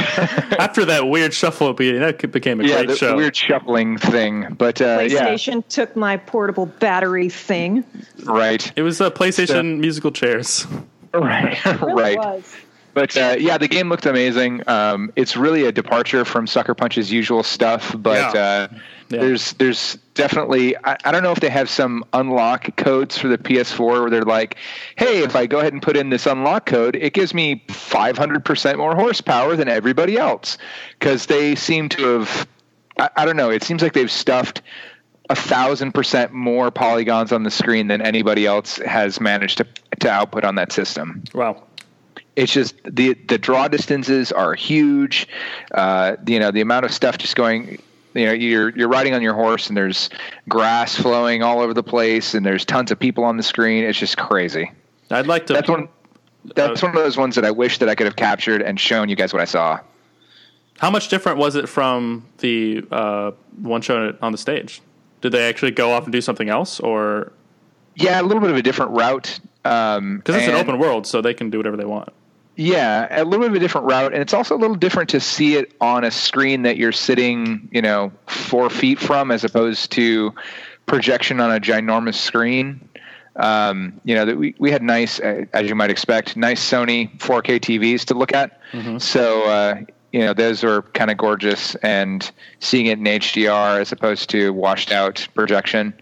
[0.60, 3.16] After that weird shuffle beating, that became a Yeah, great the, show.
[3.16, 7.84] weird shuffling thing, but uh, yeah, PlayStation took my portable battery thing.
[8.26, 10.68] right, it was uh, PlayStation musical chairs.
[11.14, 12.18] right, It really right.
[12.18, 12.56] was.
[12.94, 14.68] But uh, yeah, the game looked amazing.
[14.68, 18.68] Um, it's really a departure from Sucker Punch's usual stuff, but Yeah.
[19.10, 19.22] Yeah.
[19.22, 23.38] there's there's definitely I, I don't know if they have some unlock codes for the
[23.38, 24.58] PS4 where they're like,
[24.98, 28.78] hey, if I go ahead and put in this unlock code, it gives me 500%
[28.78, 30.58] more horsepower than everybody else
[31.00, 32.48] because they seem to have
[33.00, 33.50] I, I don't know.
[33.50, 34.62] It seems like they've stuffed
[35.30, 39.68] a thousand percent more polygons on the screen than anybody else has managed to
[40.00, 41.64] to output on that system Wow.
[42.36, 45.28] it's just the the draw distances are huge.
[45.74, 47.82] Uh, you know, the amount of stuff just going.
[48.18, 50.10] You know, you're you're riding on your horse, and there's
[50.50, 53.84] grass flowing all over the place, and there's tons of people on the screen.
[53.84, 54.72] It's just crazy.
[55.12, 55.54] I'd like to.
[55.54, 55.88] That's one.
[56.56, 58.80] That's Uh, one of those ones that I wish that I could have captured and
[58.80, 59.80] shown you guys what I saw.
[60.80, 64.82] How much different was it from the uh, one shown on the stage?
[65.22, 67.34] Did they actually go off and do something else, or
[67.96, 69.40] Yeah, a little bit of a different route.
[69.66, 72.10] Um, because it's an open world, so they can do whatever they want?
[72.58, 75.20] Yeah, a little bit of a different route, and it's also a little different to
[75.20, 79.92] see it on a screen that you're sitting, you know, four feet from, as opposed
[79.92, 80.34] to
[80.88, 82.90] projection on a ginormous screen.
[83.36, 87.16] Um, you know, that we, we had nice, uh, as you might expect, nice Sony
[87.20, 88.60] 4K TVs to look at.
[88.98, 89.82] So, uh,
[90.12, 92.30] you know, those are kind of gorgeous, and
[92.60, 95.94] seeing it in HDR as opposed to washed out projection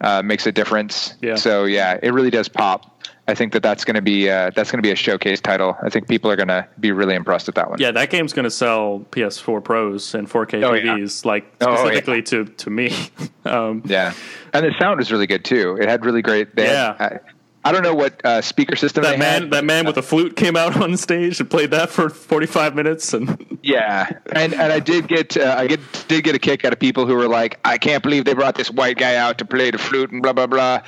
[0.00, 1.14] uh, makes a difference.
[1.22, 1.36] Yeah.
[1.36, 2.99] So, yeah, it really does pop.
[3.30, 5.76] I think that that's going to be uh, that's going to be a showcase title.
[5.82, 7.78] I think people are going to be really impressed with that one.
[7.80, 10.96] Yeah, that game's going to sell PS4 Pros and 4K Oh, yeah.
[10.96, 11.76] TVs, like Oh, yeah.
[11.76, 12.92] specifically to to me.
[13.44, 14.12] um, Yeah,
[14.52, 15.78] and the sound was really good too.
[15.80, 16.54] It had really great.
[16.56, 16.96] They Yeah.
[16.98, 17.18] had, I,
[17.62, 19.50] I don't know what uh, speaker system that they man, had.
[19.50, 23.12] that man with a flute came out on stage and played that for 45 minutes,
[23.12, 25.78] and Yeah, and and I did get uh, I get
[26.08, 28.54] did get a kick out of people who were like, I can't believe they brought
[28.54, 30.80] this white guy out to play the flute and blah blah blah.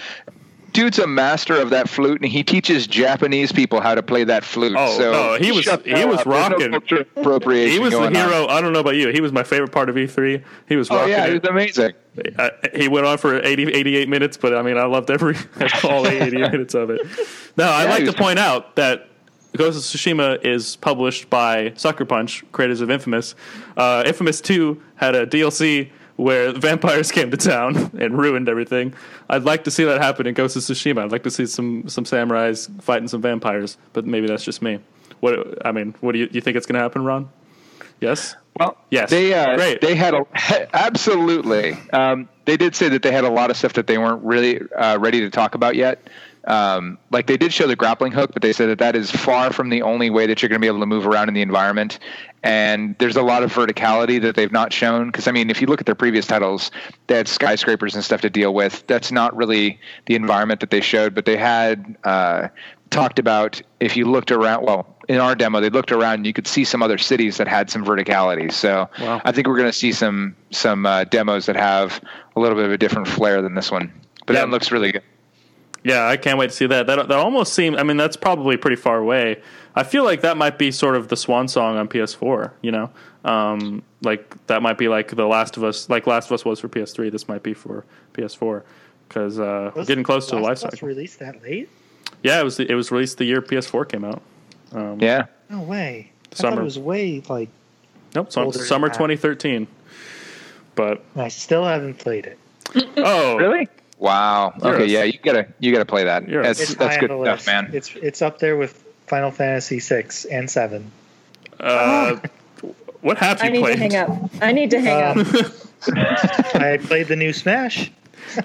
[0.72, 4.44] Dude's a master of that flute, and he teaches Japanese people how to play that
[4.44, 4.74] flute.
[4.76, 5.84] Oh, so no, he was- he was up.
[5.84, 6.74] There's no rocking.
[6.74, 8.28] appropriation he was the going on.
[8.30, 8.46] hero.
[8.48, 9.08] I don't know about you.
[9.08, 10.42] He was my favorite part of E3.
[10.68, 11.92] He was Oh rocking yeah, he was amazing.
[12.38, 15.36] Uh, he went on for 80, 88 minutes, but I mean, I loved every
[15.84, 17.00] all 80 minutes of it.
[17.56, 19.08] Now, I'd like to point out that
[19.56, 23.34] Ghost of Tsushima is published by Sucker Punch, creators of Infamous.
[23.76, 28.94] Uh, Infamous 2 had a DLC where vampires came to town and ruined everything.
[29.28, 31.02] I'd like to see that happen in Ghost of Tsushima.
[31.04, 34.80] I'd like to see some some samurais fighting some vampires, but maybe that's just me.
[35.20, 37.28] What I mean, what do you, you think it's going to happen, Ron?
[38.00, 38.34] Yes.
[38.58, 39.08] Well, Yes.
[39.10, 39.80] they uh, Great.
[39.80, 40.26] they had a
[40.76, 41.76] absolutely.
[41.92, 44.60] Um, they did say that they had a lot of stuff that they weren't really
[44.72, 46.06] uh, ready to talk about yet.
[46.44, 49.52] Um, like they did show the grappling hook, but they said that that is far
[49.52, 51.42] from the only way that you're going to be able to move around in the
[51.42, 51.98] environment.
[52.42, 55.06] And there's a lot of verticality that they've not shown.
[55.06, 56.72] Because I mean, if you look at their previous titles,
[57.06, 58.84] they had skyscrapers and stuff to deal with.
[58.88, 62.48] That's not really the environment that they showed, but they had uh,
[62.90, 64.64] talked about if you looked around.
[64.64, 67.46] Well, in our demo, they looked around and you could see some other cities that
[67.46, 68.52] had some verticality.
[68.52, 69.20] So Wow.
[69.24, 72.00] I think we're going to see some some uh, demos that have
[72.34, 73.92] a little bit of a different flair than this one.
[74.26, 74.40] But Yeah.
[74.40, 75.02] that looks really good.
[75.84, 76.86] Yeah, I can't wait to see that.
[76.86, 77.76] That that almost seems.
[77.76, 79.42] I mean, that's probably pretty far away.
[79.74, 82.52] I feel like that might be sort of the swan song on PS4.
[82.62, 82.90] You know,
[83.24, 86.60] um, like that might be like the Last of Us, like Last of Us was
[86.60, 87.10] for PS3.
[87.10, 88.62] This might be for PS4
[89.08, 90.88] because uh, we're getting close to the life Last of Us cycle.
[90.88, 91.68] Released that late?
[92.22, 94.22] Yeah, it was it was released the year PS4 came out.
[94.72, 95.26] Um, Yeah.
[95.50, 96.12] No way.
[96.30, 96.56] I Summer.
[96.56, 97.48] thought it was way like.
[98.14, 98.94] Nope, so Older than summer that.
[98.94, 99.66] 2013.
[100.74, 102.38] But I still haven't played it.
[102.98, 103.68] oh, Really?
[104.02, 104.52] Wow.
[104.62, 104.84] You're okay.
[104.84, 106.28] a- Yeah, you gotta you gotta play that.
[106.28, 107.70] You're That's It's that's good stuff, man.
[107.72, 110.90] It's it's up there with Final Fantasy six and seven.
[111.60, 112.16] Uh,
[113.00, 113.72] what have you I need played?
[113.74, 114.30] to hang up.
[114.40, 115.52] I need to hang Um, up.
[116.56, 117.90] I played the new Smash.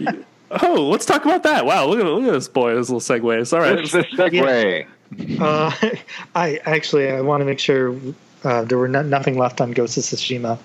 [0.49, 1.65] Oh, let's talk about that.
[1.65, 2.77] Wow, look at look at this boy.
[2.77, 3.51] His little segues.
[3.51, 3.75] All right.
[3.75, 4.87] What's the segue?
[5.41, 5.71] Uh,
[6.35, 7.93] I actually I want to make sure
[8.45, 10.57] uh, there were no, nothing left on Ghost of Tsushima.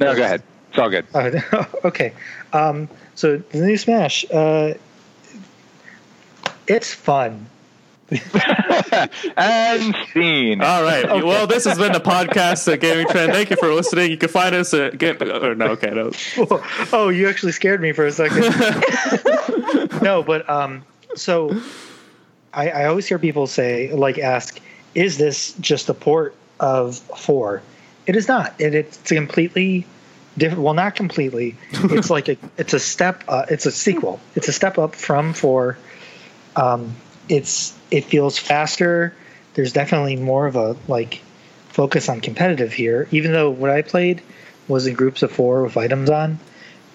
[0.00, 0.42] No, go ahead.
[0.70, 1.04] It's all good.
[1.12, 2.14] Uh, okay,
[2.54, 4.74] um, so the new Smash, uh,
[6.66, 7.46] it's fun.
[9.36, 10.62] and scene.
[10.62, 11.04] All right.
[11.24, 13.32] Well, this has been the podcast at Gaming Trend.
[13.32, 14.12] Thank you for listening.
[14.12, 15.16] You can find us at Game.
[15.20, 16.12] Or no, okay, no.
[16.92, 18.42] oh, you actually scared me for a second.
[20.02, 20.84] no, but um,
[21.16, 21.60] so
[22.54, 24.60] I, I always hear people say, like, ask,
[24.94, 27.60] is this just a port of four?
[28.06, 28.54] It is not.
[28.60, 29.84] It, it's completely
[30.36, 30.62] different.
[30.62, 31.56] Well, not completely.
[31.72, 33.24] It's like a, it's a step.
[33.28, 34.20] Uh, it's a sequel.
[34.34, 35.78] It's a step up from four.
[36.54, 36.96] Um,
[37.28, 39.14] it's it feels faster.
[39.54, 41.22] There's definitely more of a like
[41.68, 43.08] focus on competitive here.
[43.10, 44.22] Even though what I played
[44.68, 46.38] was in groups of four with items on.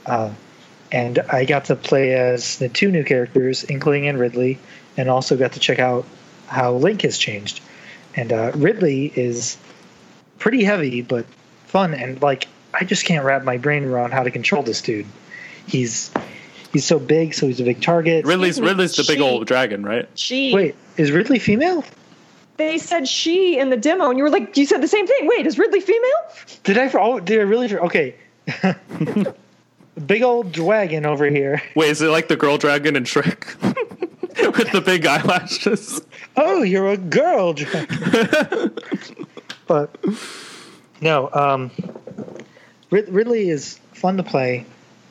[0.05, 0.33] Uh,
[0.91, 4.59] and I got to play as the two new characters, Inkling and Ridley,
[4.97, 6.05] and also got to check out
[6.47, 7.61] how Link has changed.
[8.15, 9.57] And uh, Ridley is
[10.37, 11.25] pretty heavy, but
[11.67, 11.93] fun.
[11.93, 15.05] And like, I just can't wrap my brain around how to control this dude.
[15.67, 16.11] He's
[16.73, 18.25] he's so big, so he's a big target.
[18.25, 20.07] Ridley's Ridley's the big she- old dragon, right?
[20.15, 20.53] She.
[20.53, 21.83] Wait, is Ridley female?
[22.57, 25.27] They said she in the demo, and you were like, you said the same thing.
[25.27, 26.11] Wait, is Ridley female?
[26.63, 26.91] Did I?
[26.93, 27.75] Oh, did I really?
[27.75, 28.15] Okay.
[30.05, 31.61] big old dragon over here.
[31.75, 33.55] Wait, is it like the girl dragon in Shrek
[34.57, 36.01] with the big eyelashes?
[36.37, 37.53] oh, you're a girl.
[37.53, 38.75] dragon.
[39.67, 39.95] but
[41.01, 42.00] no, um, Rid-
[42.91, 44.65] Ridley is fun to play.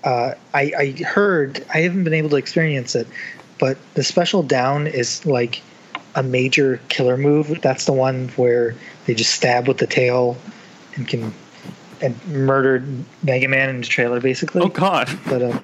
[0.04, 3.06] Uh, I, I heard I haven't been able to experience it,
[3.58, 5.62] but the special down is like
[6.14, 7.60] a major killer move.
[7.62, 8.74] That's the one where
[9.06, 10.36] they just stab with the tail
[10.94, 11.34] and can
[12.02, 12.86] and murdered
[13.22, 14.62] Mega Man in the trailer basically.
[14.62, 15.08] Oh God!
[15.26, 15.60] but uh,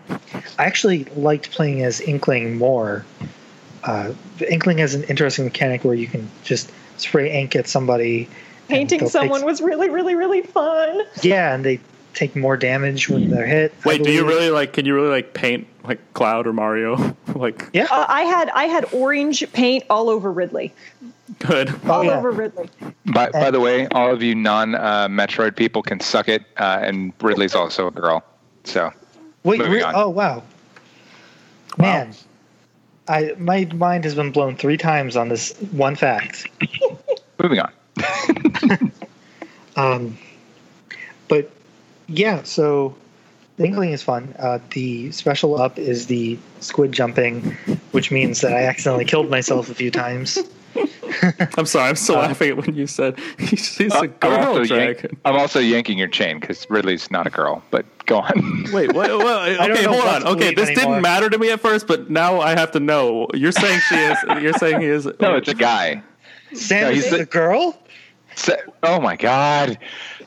[0.58, 3.04] I actually liked playing as Inkling more.
[3.84, 8.28] Uh, the Inkling has an interesting mechanic where you can just spray ink at somebody.
[8.68, 11.02] Painting they'll take- someone was really, really, really fun.
[11.22, 11.80] yeah, and they
[12.16, 13.72] take more damage when they're hit.
[13.84, 14.72] I Wait, do you really like?
[14.72, 17.14] Can you really like paint like Cloud or Mario?
[17.34, 17.86] like Yeah.
[17.90, 20.74] Uh, I had I had orange paint all over Ridley.
[21.38, 21.72] good.
[21.88, 22.18] All yeah.
[22.18, 22.68] over Ridley.
[23.04, 26.80] By, by the way, all of you non uh, Metroid people can suck it, uh,
[26.82, 28.24] and Ridley's also a girl.
[28.64, 28.92] So
[29.44, 29.92] Wait, re- on.
[29.94, 30.42] oh wow,
[31.78, 32.14] man,
[33.06, 36.48] I my mind has been blown three times on this one fact.
[37.38, 37.72] moving on.
[39.76, 40.16] Um,
[41.28, 41.50] but
[42.08, 42.94] yeah, so
[43.56, 44.34] the Inkling is fun.
[44.38, 47.42] Uh, the special up is the squid jumping,
[47.92, 50.38] which means that I accidentally killed myself a few times.
[51.56, 51.88] I'm sorry.
[51.88, 54.74] I'm still Uh, laughing at when you said he's, he's Uh, a I'm, girl also
[54.76, 57.62] yank- I'm also yanking your chain because Ridley's not a girl.
[57.70, 58.66] But go on.
[58.74, 59.08] Wait, what?
[59.08, 60.26] Well, don't okay, hold on.
[60.36, 60.94] Okay, this anymore.
[60.96, 63.26] didn't matter to me at first, but now I have to know.
[63.32, 64.18] You're saying she is.
[64.42, 65.06] You're saying he is.
[65.18, 66.02] no, it's a guy.
[66.52, 67.78] Sam he's is the- a girl.
[68.34, 69.78] So, oh my god.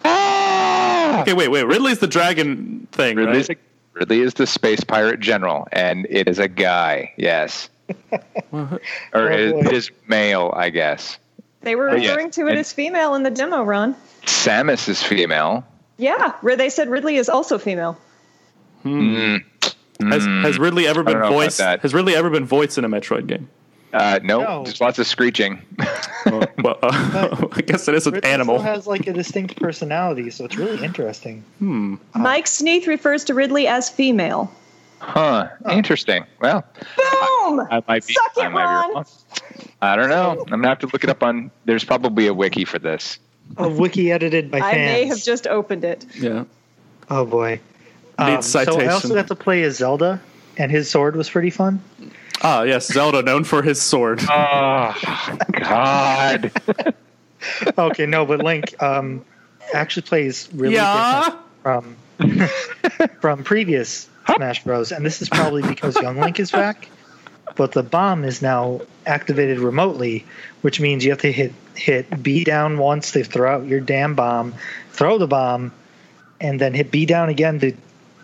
[0.05, 1.21] Ah!
[1.21, 1.65] Okay, wait, wait.
[1.65, 3.57] Ridley's the dragon thing, Ridley's right?
[3.95, 7.13] a, Ridley is the space pirate general, and it is a guy.
[7.17, 7.69] Yes,
[8.51, 8.79] or
[9.13, 11.17] Oh, it, it is male, I guess.
[11.61, 12.09] They were yeah.
[12.11, 13.95] referring to it And- as female in the demo run.
[14.25, 15.65] Samus is female.
[15.97, 17.97] Yeah, where they said Ridley is also female.
[18.85, 19.43] Mm.
[20.09, 21.59] Has, has Ridley ever been don't know about voiced?
[21.59, 23.49] Has Ridley ever been voiced in a Metroid game?
[23.91, 24.63] Uh, no, No.
[24.63, 25.61] there's lots of screeching.
[26.25, 28.59] well, uh, I guess it is an Ridley animal.
[28.59, 31.43] still has like a distinct personality, so it's really interesting.
[31.59, 31.95] Hmm.
[32.15, 34.51] Mike Sneath refers to Ridley as female.
[34.99, 35.47] Huh.
[35.71, 36.25] Interesting.
[36.41, 36.63] Well,
[36.97, 37.61] Boom!
[37.71, 38.13] I might be.
[38.13, 38.93] Suck it, I might be Ron.
[38.95, 39.05] wrong.
[39.81, 40.31] I don't know.
[40.41, 41.49] I'm gonna have to look it up on.
[41.65, 43.17] There's probably a wiki for this.
[43.57, 44.73] A wiki edited by fans.
[44.73, 46.05] I may have just opened it.
[46.15, 46.43] Yeah.
[47.09, 47.59] Oh boy.
[48.19, 50.19] Needs so I also got to play as Zelda,
[50.57, 51.81] and his sword was pretty fun.
[52.41, 54.21] Ah, yes, Zelda, known for his sword.
[54.29, 54.95] Oh
[55.51, 56.51] God.
[57.77, 59.25] okay, no, but Link um,
[59.73, 61.35] actually plays really yeah.
[61.63, 62.49] different from
[63.21, 64.91] from previous Smash Bros.
[64.91, 66.89] And this is probably because Young Link is back.
[67.55, 70.25] But the bomb is now activated remotely,
[70.61, 74.15] which means you have to hit hit B down once to throw out your damn
[74.15, 74.53] bomb,
[74.91, 75.71] throw the bomb,
[76.39, 77.73] and then hit B down again to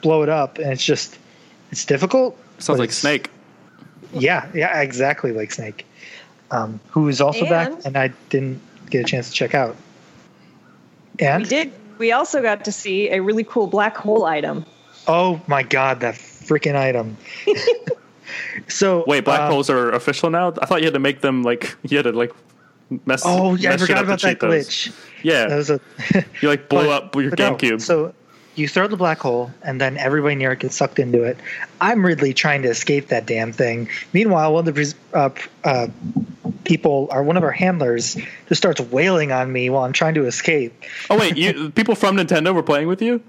[0.01, 0.57] blow it up.
[0.57, 1.17] And it's just
[1.71, 2.37] it's difficult.
[2.59, 3.29] Sounds like it's- Snake.
[4.15, 5.85] Yeah, yeah, exactly like Snake,
[6.51, 9.75] um, who is also back, And- and I didn't get a chance to check out.
[11.19, 11.71] And We did.
[11.97, 14.65] We also got to see a really cool black hole item.
[15.07, 17.15] oh my god, that freaking item!
[18.67, 20.53] so Wait, black uh, holes are official now?
[20.61, 22.33] I thought you had to make them like you had to like
[23.05, 23.23] mess.
[23.25, 24.67] Oh yeah, I mess shit forgot about that cheat those.
[24.67, 24.93] glitch.
[25.23, 25.79] Yeah, That was a
[26.41, 27.81] you like blow But- up your but no, GameCube.
[27.81, 28.13] So
[28.55, 31.37] you throw the black hole, and then everybody near it gets sucked into it.
[31.81, 33.89] I'm Ridley trying to escape that damn thing.
[34.13, 35.29] Meanwhile, one of the uh,
[35.63, 35.87] uh,
[36.63, 40.25] people, or one of our handlers, just starts wailing on me while I'm trying to
[40.25, 40.73] escape.
[41.09, 43.21] oh wait, you people from Nintendo were playing with you?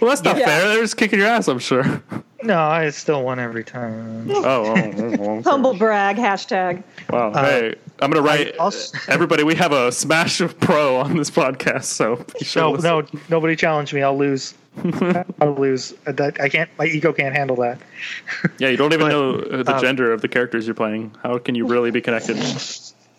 [0.00, 0.46] Well, that's not Yeah.
[0.46, 0.68] fair.
[0.68, 1.48] They're just kicking your ass.
[1.48, 2.02] I'm sure.
[2.42, 4.30] No, I still won every time.
[4.30, 6.82] Oh, oh, oh, oh, Humble brag hashtag.
[7.10, 7.30] Wow.
[7.32, 8.56] Uh, hey, I'm gonna write.
[8.58, 13.06] Also- everybody, we have a Smash of Pro on this podcast, so sure No, no,
[13.28, 14.02] nobody challenge me.
[14.02, 14.54] I'll lose.
[15.40, 15.94] I'll lose.
[16.06, 16.70] I that- I can't.
[16.78, 17.78] My ego can't handle that.
[18.58, 21.14] Yeah, you don't even but, know uh, the um, gender of the characters you're playing.
[21.22, 22.36] How can you really be connected?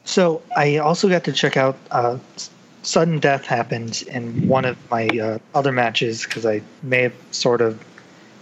[0.05, 1.75] So I also got to check out.
[1.91, 2.49] Uh, s-
[2.83, 7.61] sudden death happened in one of my uh, other matches because I may have sort
[7.61, 7.83] of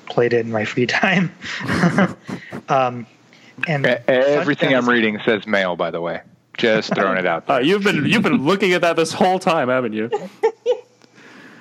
[0.07, 1.31] played it in my free time.
[2.69, 3.07] um,
[3.67, 6.21] and Everything I'm reading says male, by the way.
[6.57, 9.67] Just throwing it out Uh, you've been you've been looking at that this whole time,
[9.67, 10.09] haven't you?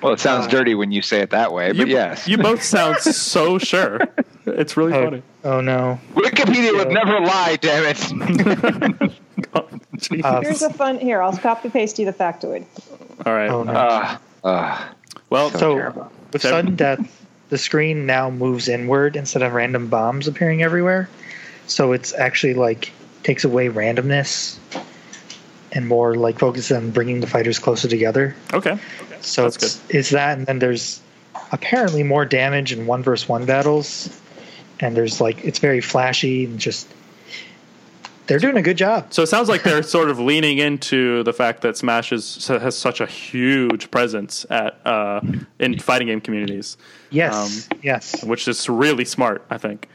[0.01, 2.27] well, it sounds uh, dirty when you say it that way, but you, yes.
[2.29, 3.99] you both sound so sure.
[4.45, 5.23] It's really Oh, funny.
[5.43, 5.99] oh no!
[6.13, 9.11] Wikipedia would never lie, damn it.
[9.37, 10.23] Jeez.
[10.23, 10.99] Uh, Here's a fun.
[10.99, 12.65] Here, I'll copy paste you the factoid.
[13.25, 13.49] All right.
[13.49, 13.71] Oh no!
[13.73, 14.85] uh, uh,
[15.29, 19.87] well, so so with Seven- sudden death, the screen now moves inward instead of random
[19.87, 21.09] bombs appearing everywhere.
[21.67, 22.91] So it's actually like
[23.23, 24.57] takes away randomness
[25.71, 28.35] and more like focuses on bringing the fighters closer together.
[28.53, 28.77] okay.
[29.21, 31.01] So That's it's, it's that, and then there's
[31.51, 34.21] apparently more damage in one versus one battles,
[34.79, 36.87] and there's like it's very flashy and just
[38.27, 39.13] they're doing a good job.
[39.13, 42.77] So it sounds like they're sort of leaning into the fact that Smash is, has
[42.77, 45.21] such a huge presence at uh,
[45.59, 46.77] in fighting game communities,
[47.11, 49.87] Yes, Um, yes, which is really smart, I think.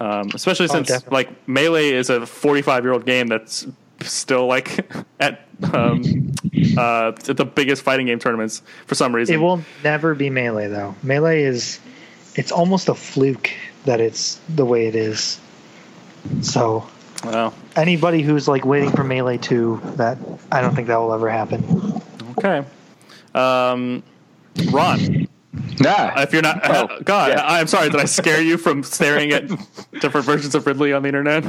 [0.00, 1.14] Um, especially Oh, since definitely.
[1.16, 3.66] like Melee is a 45 year old game that's
[4.02, 4.86] still like
[5.20, 5.40] at
[5.72, 6.32] um,
[6.76, 9.34] uh, at the biggest fighting game tournaments for some reason.
[9.34, 10.94] it will never be melee though.
[11.02, 11.80] Melee is
[12.36, 13.50] it's almost a fluke
[13.86, 15.40] that it's the way it is.
[16.42, 16.88] So
[17.24, 17.52] Wow.
[17.76, 20.18] anybody who's like waiting for melee two, that
[20.52, 22.00] I don't think that will ever happen.
[22.38, 22.64] Okay.
[23.34, 24.02] Um,
[24.70, 25.26] Ron,
[25.80, 26.20] Nah.
[26.20, 27.44] if you're not, Oh, God, yeah.
[27.44, 27.88] I'm sorry.
[27.90, 29.48] Did I scare you from staring at
[30.00, 31.44] different versions of Ridley on the internet?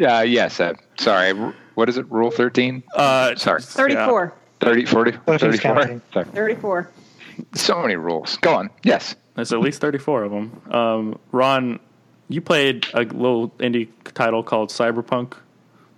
[0.00, 0.60] Uh, yes.
[0.60, 1.32] Uh, sorry.
[1.74, 2.10] What is it?
[2.10, 2.82] Rule 13?
[2.94, 3.60] Uh, Sorry.
[3.62, 4.32] 34.
[4.60, 6.00] 30, 40, Oh, 34?
[6.34, 6.90] 34.
[7.54, 8.36] So many rules.
[8.38, 8.70] Go on.
[8.82, 9.14] Yes.
[9.36, 10.60] There's at least 34 of them.
[10.72, 11.78] Um, Ron,
[12.28, 15.34] you played a little indie title called Cyberpunk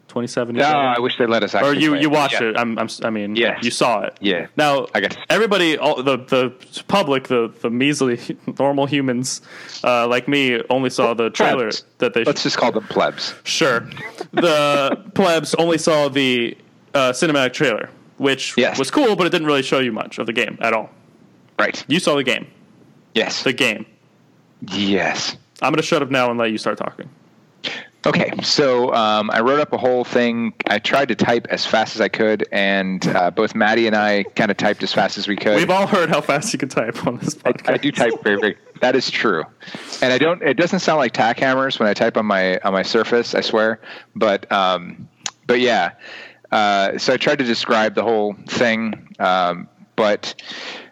[0.09, 0.57] 2077.
[0.57, 2.49] No, I wish they let us Actually or you you watched Yeah.
[2.51, 2.57] it.
[2.59, 3.62] I'm, I'm I mean, Yes.
[3.64, 4.16] you saw it.
[4.20, 4.49] Yeah.
[4.57, 5.16] Now, I guess.
[5.28, 6.53] everybody, all, the the
[6.89, 8.18] public, the the measly
[8.59, 9.41] normal humans
[9.85, 11.85] uh, like me, only saw the trailer Plebs.
[11.99, 12.24] that they.
[12.24, 13.35] Let's just call them plebs.
[13.45, 13.89] Sure.
[14.33, 16.57] The plebs only saw the
[16.93, 18.78] uh, cinematic trailer, which Yes.
[18.81, 20.91] was cool, but it didn't really show you much of the game at all.
[21.57, 21.85] Right.
[21.87, 22.49] You saw the game.
[23.14, 23.45] Yes.
[23.45, 23.87] The game.
[24.72, 25.37] Yes.
[25.62, 27.08] I'm going to shut up now and let you start talking.
[28.06, 30.54] Okay, so um, I wrote up a whole thing.
[30.66, 34.22] I tried to type as fast as I could, and uh, both Maddie and I
[34.22, 35.56] kind of typed as fast as we could.
[35.56, 37.68] We've all heard how fast you can type on this podcast.
[37.68, 38.56] I do type very, very.
[38.80, 39.44] That is true,
[40.00, 40.42] and I don't.
[40.42, 43.34] It doesn't sound like tack hammers when I type on my on my Surface.
[43.34, 43.80] I swear,
[44.16, 45.06] but um,
[45.46, 45.92] but yeah.
[46.50, 50.34] Uh, so I tried to describe the whole thing, um, but
[50.72, 50.89] I,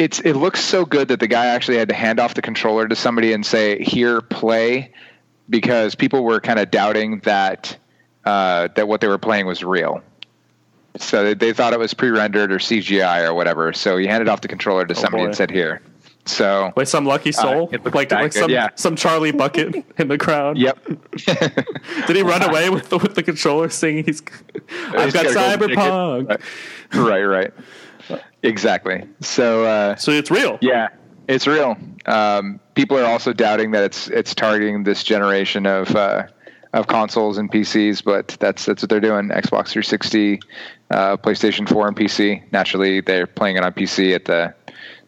[0.00, 2.88] it's it looks so good that the guy actually had to hand off the controller
[2.88, 4.92] to somebody and say, "Here, play,"
[5.50, 7.76] because people were kind of doubting that
[8.24, 10.02] uh, that what they were playing was real.
[10.96, 13.72] So they, they thought it was pre-rendered or CGI or whatever.
[13.74, 15.26] So he handed off the controller to somebody boy.
[15.26, 15.82] and said, "Here."
[16.24, 18.68] So Like some lucky soul, it looks like like some yeah.
[18.76, 20.56] some Charlie Bucket in the crowd.
[20.56, 20.78] yep.
[22.06, 24.04] Did he run away with the with the controller singing?
[24.04, 24.22] He's
[24.94, 26.28] I've He's got got a golden Cyberpunk.
[26.28, 26.46] ticket.
[26.94, 27.52] right, right.
[28.42, 29.04] Exactly.
[29.20, 30.58] So uh, So it's real.
[30.60, 30.88] yeah,
[31.28, 31.76] it's real.
[32.06, 36.26] Um, people are also doubting that it's it's targeting this generation of uh,
[36.72, 39.28] of consoles and PCs, but that's that's what they're doing.
[39.28, 40.40] Xbox 360,
[40.90, 42.42] uh, PlayStation 4, and PC.
[42.52, 44.54] Naturally, they're playing it on PC at the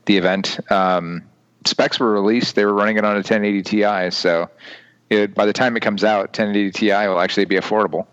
[0.07, 0.59] the event.
[0.71, 1.23] Um,
[1.65, 4.11] specs were released; they were running it on a 1080 Ti.
[4.11, 4.51] So
[5.11, 8.07] it, by the time it comes out, 1080 Ti will actually be affordable.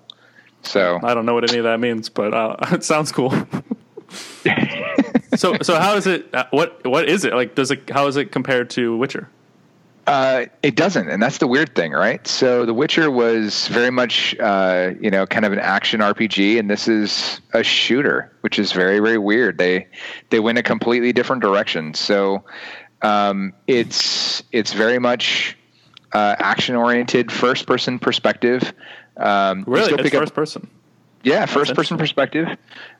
[0.62, 3.34] So I don't know what any of that means, but uh, it sounds cool.
[5.40, 6.34] so so how is it?
[6.34, 7.56] uh, What what is it like?
[7.56, 9.30] Does it how is it compared to Witcher?
[10.08, 12.26] Uh, it doesn't, and that's the weird thing, right?
[12.26, 16.68] So, The Witcher was very much, uh, you know, kind of an action RPG, and
[16.68, 19.60] this is a shooter, which is very, very weird.
[19.60, 19.86] They
[20.32, 21.94] they went a completely different direction.
[21.94, 22.44] So,
[23.04, 25.56] um, it's it's very much
[26.14, 28.74] uh, action oriented, first person perspective.
[29.18, 30.68] Um, Really, it's pick up- first person.
[31.24, 32.48] Yeah, first person perspective.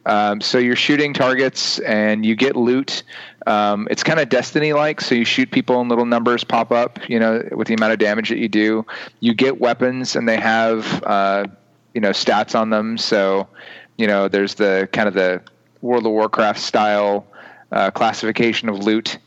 [0.06, 3.04] Um, so you're shooting targets and you get loot.
[3.48, 5.00] Um, it's kind of Destiny like.
[5.00, 8.00] So you shoot people and little numbers pop up, you know, with the amount of
[8.00, 8.86] damage that you do.
[9.22, 11.46] You get weapons and they have, uh,
[11.94, 12.98] you know, stats on them.
[12.98, 13.48] So,
[13.98, 15.42] you know, there's the kind of the
[15.82, 17.26] World of Warcraft style
[17.72, 19.18] uh, classification of loot,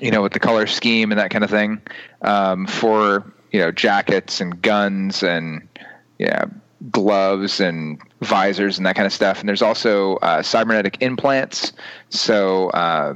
[0.00, 1.80] you know, with the color scheme and that kind of thing
[2.22, 5.66] um, for, you know, jackets and guns and,
[6.18, 6.44] yeah,
[6.90, 9.40] gloves and visors and that kind of stuff.
[9.40, 11.72] And there's also uh, cybernetic implants.
[12.10, 13.14] So uh,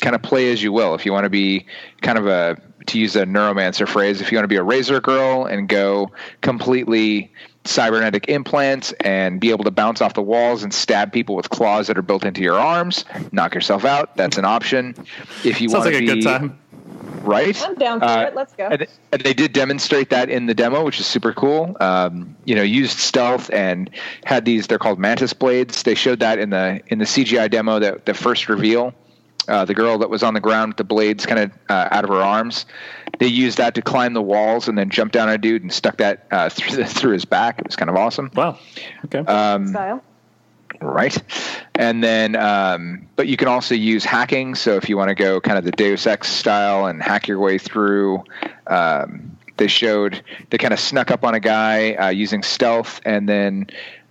[0.00, 0.94] kind of play as you will.
[0.94, 1.66] If you want to be
[2.02, 5.00] kind of a, to use a neuromancer phrase, if you want to be a razor
[5.00, 6.10] girl and go
[6.40, 7.32] completely
[7.64, 11.86] cybernetic implants and be able to bounce off the walls and stab people with claws
[11.86, 14.16] that are built into your arms, knock yourself out.
[14.16, 14.94] That's an option.
[15.44, 16.58] If you Sounds want like to a good time.
[17.22, 17.60] Right?
[17.62, 18.34] I'm down for Uh, it.
[18.34, 18.68] Let's go.
[18.68, 21.76] And and they did demonstrate that in the demo, which is super cool.
[21.80, 23.90] Um, you know, used stealth and
[24.24, 24.66] had these.
[24.66, 25.82] They're called mantis blades.
[25.82, 28.92] They showed that in the in the CGI demo, that the first reveal.
[29.46, 32.02] Uh, the girl that was on the ground with the blades kind of uh, out
[32.02, 32.64] of her arms.
[33.18, 35.70] They used that to climb the walls and then jump down on a dude and
[35.70, 37.58] stuck that uh, through the, through his back.
[37.58, 38.30] It was kind of awesome.
[38.34, 38.58] Wow.
[39.04, 39.18] Okay.
[39.18, 40.02] Um, Style.
[40.86, 41.16] Right?
[41.74, 44.54] And then, um, but you can also use hacking.
[44.54, 47.38] So if you want to go kind of the Deus Ex style and hack your
[47.38, 48.24] way through,
[48.66, 53.28] um, they showed they kind of snuck up on a guy uh, using stealth and
[53.28, 53.66] then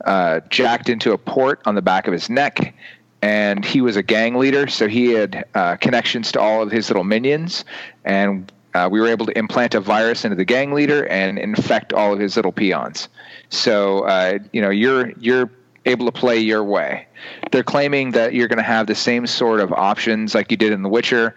[0.05, 2.73] uh, jacked into a port on the back of his neck.
[3.21, 6.89] And he was a gang leader, so he had uh, connections to all of his
[6.89, 7.63] little minions.
[8.03, 11.93] And uh, we were able to implant a virus into the gang leader and infect
[11.93, 13.07] all of his little peons.
[13.49, 15.49] So uh, you know you're you're
[15.85, 17.07] able to play your way.
[17.51, 20.71] They're claiming that you're going to have the same sort of options like you did
[20.71, 21.35] in The Witcher,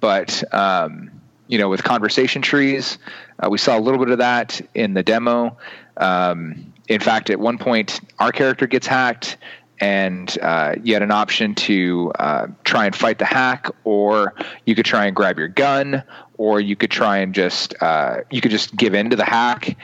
[0.00, 1.10] but um,
[1.48, 2.98] you know with conversation trees.
[3.38, 5.56] Uh, we saw a little bit of that in the demo.
[5.96, 9.36] Um, in fact, at one point, our character gets hacked,
[9.80, 14.34] and uh, you had an option to uh, try and fight the hack, or
[14.64, 16.02] you could try and grab your gun,
[16.38, 19.76] or you could try and just uh, you could just give in to the hack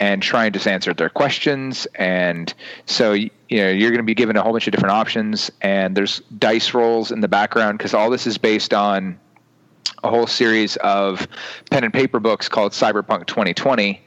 [0.00, 1.86] and try and just answer their questions.
[1.94, 2.52] And
[2.86, 5.96] so you know you're going to be given a whole bunch of different options, and
[5.96, 9.20] there's dice rolls in the background because all this is based on
[10.02, 11.28] a whole series of
[11.70, 14.02] pen and paper books called Cyberpunk 2020.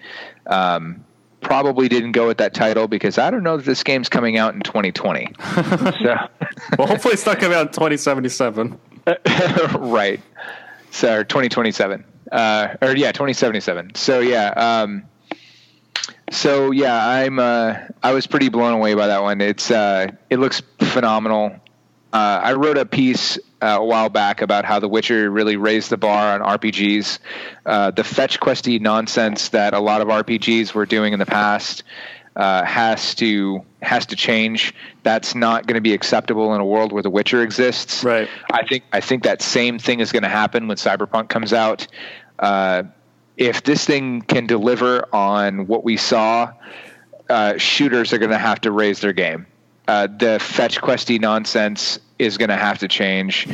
[0.47, 1.05] Um,
[1.41, 4.55] probably didn't go with that title because I don't know that this game's coming out
[4.55, 5.33] in 2020.
[5.53, 6.15] so,
[6.77, 8.79] well, hopefully it's not coming out in 2077.
[9.79, 10.19] right.
[10.91, 12.03] So, or 2027.
[12.31, 13.95] Uh, or yeah, 2077.
[13.95, 14.47] So yeah.
[14.51, 15.03] Um,
[16.33, 17.39] so yeah, I'm.
[17.39, 19.41] Uh, I was pretty blown away by that one.
[19.41, 19.71] It's.
[19.71, 21.59] Uh, it looks phenomenal.
[22.11, 25.89] Uh, I wrote a piece uh, a while back about how The Witcher really raised
[25.89, 27.17] the bar on RPGs.
[27.65, 31.81] Uh, the fetch questy nonsense that a lot of RPGs were doing in the past
[32.35, 34.75] uh, has to has to change.
[35.01, 38.03] That's not going to be acceptable in a world where The Witcher exists.
[38.03, 38.29] Right.
[38.51, 41.87] I think I think that same thing is going to happen when Cyberpunk comes out.
[43.37, 46.53] If this thing can deliver on what we saw,
[47.29, 49.47] uh, shooters are going to have to raise their game.
[49.87, 53.47] Uh, the fetch questy nonsense is going to have to change.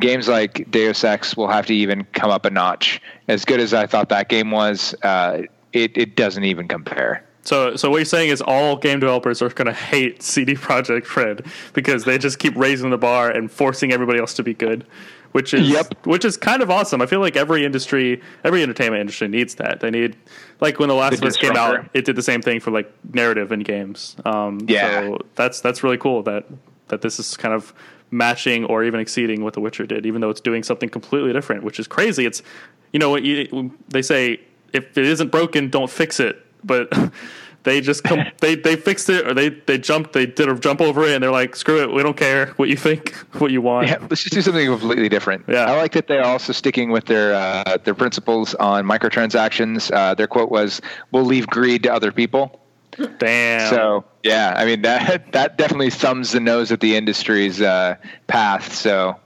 [0.00, 3.00] Games like Deus Ex will have to even come up a notch.
[3.28, 7.24] As good as I thought that game was, uh, it it doesn't even compare.
[7.46, 11.14] So, so what you're saying is all game developers are going to hate CD Projekt
[11.14, 14.84] Red because they just keep raising the bar and forcing everybody else to be good,
[15.32, 16.06] which is Yep.
[16.06, 17.00] which is kind of awesome.
[17.02, 19.80] I feel like every industry, every entertainment industry needs that.
[19.80, 20.16] They need
[20.60, 22.70] like when The Last They of Us came out, it did the same thing for
[22.70, 24.16] like narrative in games.
[24.24, 25.00] Um, Yeah.
[25.02, 26.46] so that's that's really cool that
[26.88, 27.74] that this is kind of
[28.10, 31.64] matching or even exceeding what The Witcher did, even though it's doing something completely different,
[31.64, 32.24] which is crazy.
[32.24, 32.42] It's
[32.92, 34.40] you know what you, they say
[34.72, 36.88] if it isn't broken, don't fix it, but.
[37.66, 38.24] They just come.
[38.40, 40.12] they they fixed it, or they they jumped.
[40.12, 42.68] They did a jump over it, and they're like, "Screw it, we don't care what
[42.68, 45.44] you think, what you want." Yeah, let's just do something completely different.
[45.48, 45.70] Yeah.
[45.70, 49.92] I like that they're also sticking with their uh, their principles on microtransactions.
[49.92, 52.60] Uh, their quote was, "We'll leave greed to other people."
[53.18, 53.68] Damn.
[53.68, 57.96] So yeah, I mean that that definitely thumbs the nose at the industry's uh,
[58.28, 58.72] path.
[58.72, 59.16] So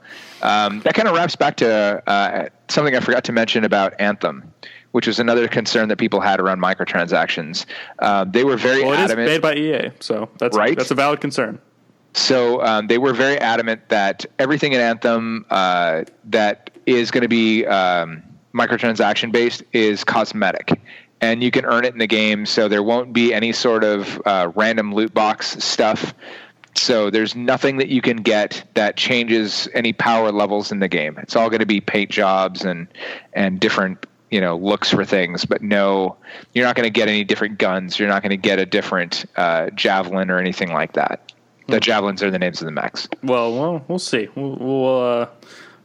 [0.41, 4.51] um, that kind of wraps back to uh, something I forgot to mention about Anthem,
[4.91, 7.65] which was another concern that people had around microtransactions.
[7.99, 9.27] Uh, they were very well, it is adamant.
[9.29, 10.77] made by EA, so that's Right?
[10.77, 11.59] That's a valid concern.
[12.13, 17.29] So um, they were very adamant that everything in Anthem uh, that is going to
[17.29, 18.23] be um,
[18.53, 20.79] microtransaction based is cosmetic.
[21.21, 24.21] And you can earn it in the game, so there won't be any sort of
[24.25, 26.15] uh, random loot box stuff.
[26.75, 31.17] So there's nothing that you can get that changes any power levels in the game.
[31.19, 32.87] It's all going to be paint jobs and
[33.33, 36.15] and different you know looks for things, but no,
[36.53, 37.99] you're not going to get any different guns.
[37.99, 41.31] You're not going to get a different uh, javelin or anything like that.
[41.67, 43.07] The javelins are the names of the mechs.
[43.23, 44.27] Well, well, we'll see.
[44.35, 45.27] We'll, we'll, uh,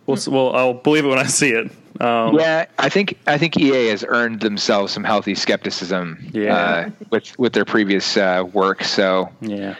[0.06, 1.70] we'll, well, I'll believe it when I see it.
[2.00, 6.54] Um, Yeah, I think I think EA has earned themselves some healthy skepticism Yeah.
[6.56, 8.82] uh, with with their previous uh, work.
[8.84, 9.76] So yeah.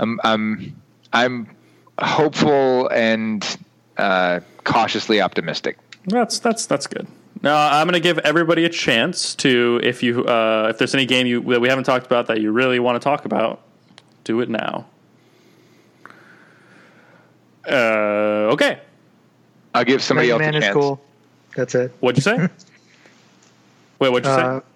[0.00, 0.74] I'm I'm
[1.12, 1.46] I'm
[2.00, 3.44] hopeful and
[3.96, 5.78] uh, cautiously optimistic.
[6.06, 7.06] That's that's that's good.
[7.44, 11.04] Now I'm going to give everybody a chance to if you uh, if there's any
[11.04, 13.60] game you that we haven't talked about that you really want to talk about,
[14.24, 14.86] do it now.
[17.68, 18.80] Uh, okay.
[19.74, 20.74] I'll give somebody Mega else Man a is chance.
[20.74, 21.00] cool.
[21.56, 21.92] That's it.
[22.00, 22.36] What'd you say?
[23.98, 24.66] Wait, what'd you Uh, say?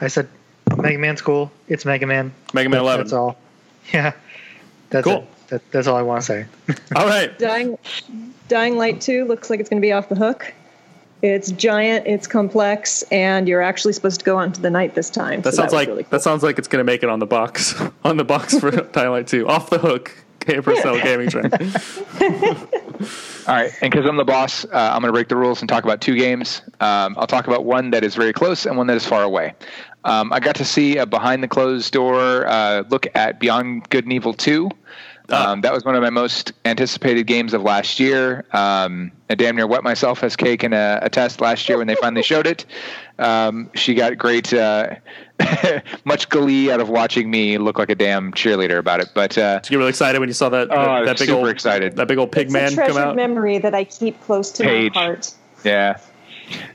[0.00, 0.28] I said
[0.76, 1.50] Mega Man's cool.
[1.68, 2.32] It's Mega Man.
[2.52, 3.06] Mega Man That- 11.
[3.06, 3.36] That's all.
[3.92, 4.12] Yeah.
[4.90, 5.16] That's Cool.
[5.18, 5.48] it.
[5.48, 6.46] That, that's all I want to say.
[6.96, 7.38] All right.
[7.38, 7.76] Dying,
[8.48, 10.54] Dying Light 2 looks like it's going to be off the hook.
[11.24, 15.08] It's giant, it's complex, and you're actually supposed to go on to the night this
[15.08, 15.40] time.
[15.40, 16.10] That so sounds was like really cool.
[16.10, 18.70] that sounds like it's going to make it on the box on the box for
[18.70, 19.48] Twilight 2.
[19.48, 20.14] Off the hook.
[20.40, 21.54] Purcell Gaming Trend.
[21.54, 25.68] All right, and because I'm the boss, uh, I'm going to break the rules and
[25.70, 26.60] talk about two games.
[26.80, 29.54] Um, I'll talk about one that is very close and one that is far away.
[30.04, 34.04] Um, I got to see a behind the closed door uh, look at Beyond Good
[34.04, 34.68] and Evil 2.
[35.30, 38.44] Um, that was one of my most anticipated games of last year.
[38.52, 41.86] Um, I damn near wet myself as cake in a, a test last year when
[41.86, 42.66] they finally showed it.
[43.18, 44.96] Um, she got great, uh,
[46.04, 49.08] much glee out of watching me look like a damn cheerleader about it.
[49.14, 51.28] But uh, Did you get really excited when you saw that, I that, that big
[51.28, 51.96] super old excited.
[51.96, 53.16] that big old pig it's man a come treasured out?
[53.16, 54.94] memory that I keep close to Paige.
[54.94, 55.32] my heart.
[55.64, 55.98] Yeah.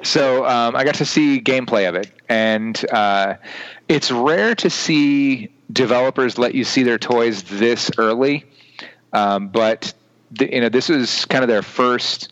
[0.02, 3.36] So um, I got to see gameplay of it, and uh,
[3.88, 8.46] it's rare to see developers let you see their toys this early.
[9.14, 9.94] Um, but
[10.32, 12.32] the, you know, this was kind of their first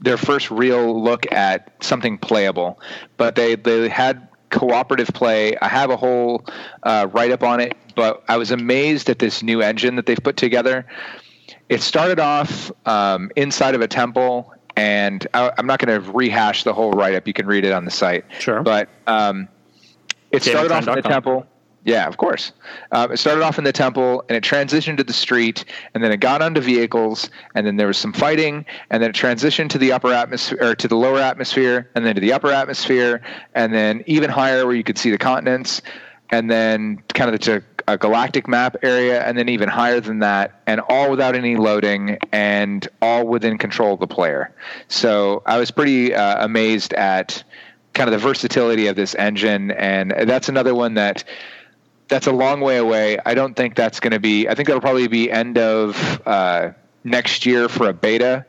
[0.00, 2.80] their first real look at something playable.
[3.16, 5.56] But they they had cooperative play.
[5.58, 6.44] I have a whole
[6.82, 10.22] uh, write up on it, but I was amazed at this new engine that they've
[10.22, 10.86] put together.
[11.68, 16.64] It started off um, inside of a temple, and I, I'm not going to rehash
[16.64, 17.26] the whole write up.
[17.26, 18.24] You can read it on the site.
[18.38, 18.62] Sure.
[18.62, 19.48] But um,
[20.30, 21.46] it started off in the temple.
[21.84, 22.52] Yeah, of course.
[22.92, 26.12] Um, it started off in the temple, and it transitioned to the street, and then
[26.12, 29.78] it got onto vehicles, and then there was some fighting, and then it transitioned to
[29.78, 33.20] the upper atmosphere, or to the lower atmosphere, and then to the upper atmosphere,
[33.54, 35.82] and then even higher where you could see the continents,
[36.30, 40.62] and then kind of to a galactic map area, and then even higher than that,
[40.66, 44.54] and all without any loading, and all within control of the player.
[44.88, 47.44] So I was pretty uh, amazed at
[47.92, 51.24] kind of the versatility of this engine, and that's another one that
[52.08, 53.18] that's a long way away.
[53.24, 54.48] I don't think that's going to be.
[54.48, 56.70] I think that'll probably be end of uh,
[57.02, 58.44] next year for a beta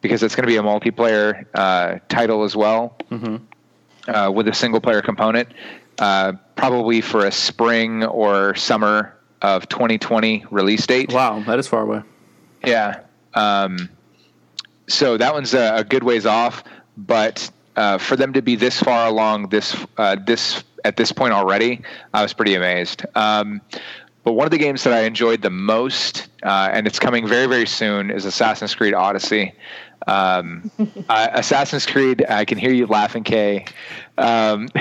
[0.00, 2.96] because it's going to be a multiplayer uh, title as well
[4.08, 5.48] uh, with a single player component.
[5.98, 11.12] Uh, probably for a spring or summer of 2020 release date.
[11.12, 12.02] Wow, that is far away.
[12.64, 13.00] Yeah.
[13.34, 13.90] Um,
[14.88, 16.64] so that one's a, a good ways off,
[16.96, 21.32] but uh, for them to be this far along this uh, this at this point
[21.32, 23.04] already, I was pretty amazed.
[23.14, 23.60] Um,
[24.22, 27.46] but one of the games that I enjoyed the most, uh, and it's coming very
[27.46, 29.54] very soon, is Assassin's Creed Odyssey.
[30.06, 30.70] Um,
[31.08, 33.64] uh, Assassin's Creed, I can hear you laughing, Kay.
[34.18, 34.68] Um,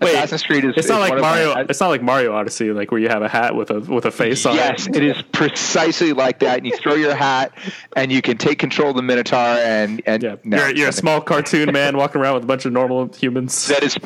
[0.00, 1.66] Assassin's Creed is It's not is like one of my- Mario.
[1.68, 4.10] it's not like Mario Odyssey, like where you have a hat with a with a
[4.10, 4.96] face on Yes, it.
[4.96, 6.58] it is precisely like that.
[6.58, 7.52] And you throw your hat,
[7.96, 9.38] and you can take control of the Minotaur.
[9.38, 12.64] And and Yeah, no, you're, you're a small cartoon man walking around with a bunch
[12.64, 13.68] of normal humans.
[13.68, 13.96] That is,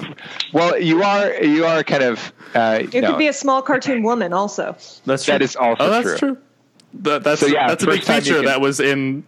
[0.53, 2.33] well, you are you are kind of.
[2.55, 4.77] Uh, You no, could be a small cartoon woman also.
[5.05, 5.33] That's true.
[5.33, 6.19] that is also oh, that's true.
[6.35, 6.39] true.
[6.95, 9.25] That, that's So, yeah, that's a big first time you feature can- that was in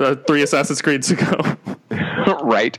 [0.00, 1.56] uh, three Assassin's Creeds ago.
[2.42, 2.78] right.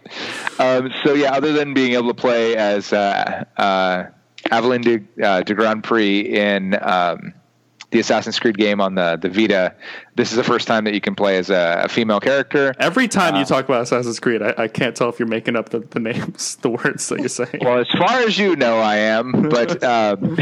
[0.60, 4.06] Um, so yeah, other than being able to play as uh, uh,
[4.52, 7.34] Aveline de, uh, de Grandpré in um,
[7.92, 9.74] the Assassin's Creed game on the the Vita,
[10.16, 12.74] this is the first time that you can play as a, a female character.
[12.80, 15.56] Every time Uh, you talk about Assassin's Creed, I, I can't tell if you're making
[15.56, 17.60] up the, the names, the words that you're saying.
[17.62, 19.50] Well, as far as you know, I am.
[19.50, 20.38] But um,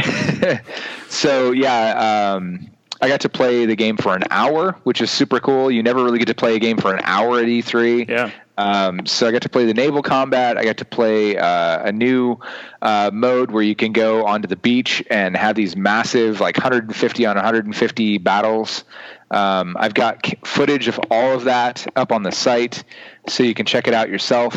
[1.10, 2.70] so yeah, um,
[3.04, 5.70] I got to play the game for an hour, which is super cool.
[5.70, 8.08] You never really get to play a game for an hour at E3.
[8.08, 8.32] Yeah.
[8.58, 10.58] Um, so I got to play the naval combat.
[10.58, 12.40] I got to play uh, a new
[12.82, 17.26] uh, mode where you can go onto the beach and have these massive, like 150
[17.26, 18.86] on 150 battles.
[19.32, 22.86] Um, I've got footage of all of that up on the site,
[23.28, 24.56] so you can check it out yourself.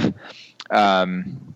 [0.70, 1.52] Um,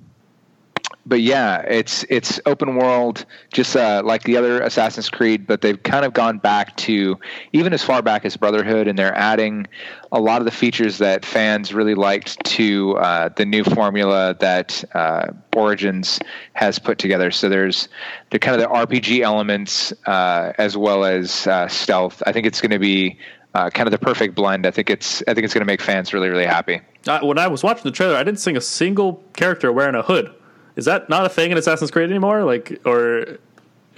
[1.11, 5.83] but yeah, it's it's open world, just uh, like the other Assassin's Creed, but they've
[5.83, 7.19] kind of gone back to
[7.53, 9.67] even as far back as Brotherhood, and they're adding
[10.13, 14.85] a lot of the features that fans really liked to uh, the new formula that
[14.95, 16.21] uh, Origins
[16.53, 17.33] has put together.
[17.33, 17.89] So there's
[18.31, 22.23] the kind of the RPG elements uh, as well as uh, stealth.
[22.25, 23.19] I think it's going to be
[23.55, 24.65] uh, kind of the perfect blend.
[24.65, 26.83] I think it's I think it's going to make fans really really happy.
[27.09, 30.03] Uh, when I was watching the trailer, I didn't see a single character wearing a
[30.03, 30.33] hood.
[30.81, 32.43] Is that not a thing in Assassin's Creed anymore?
[32.45, 33.39] Like, or,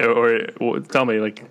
[0.01, 1.45] or, or tell me, like,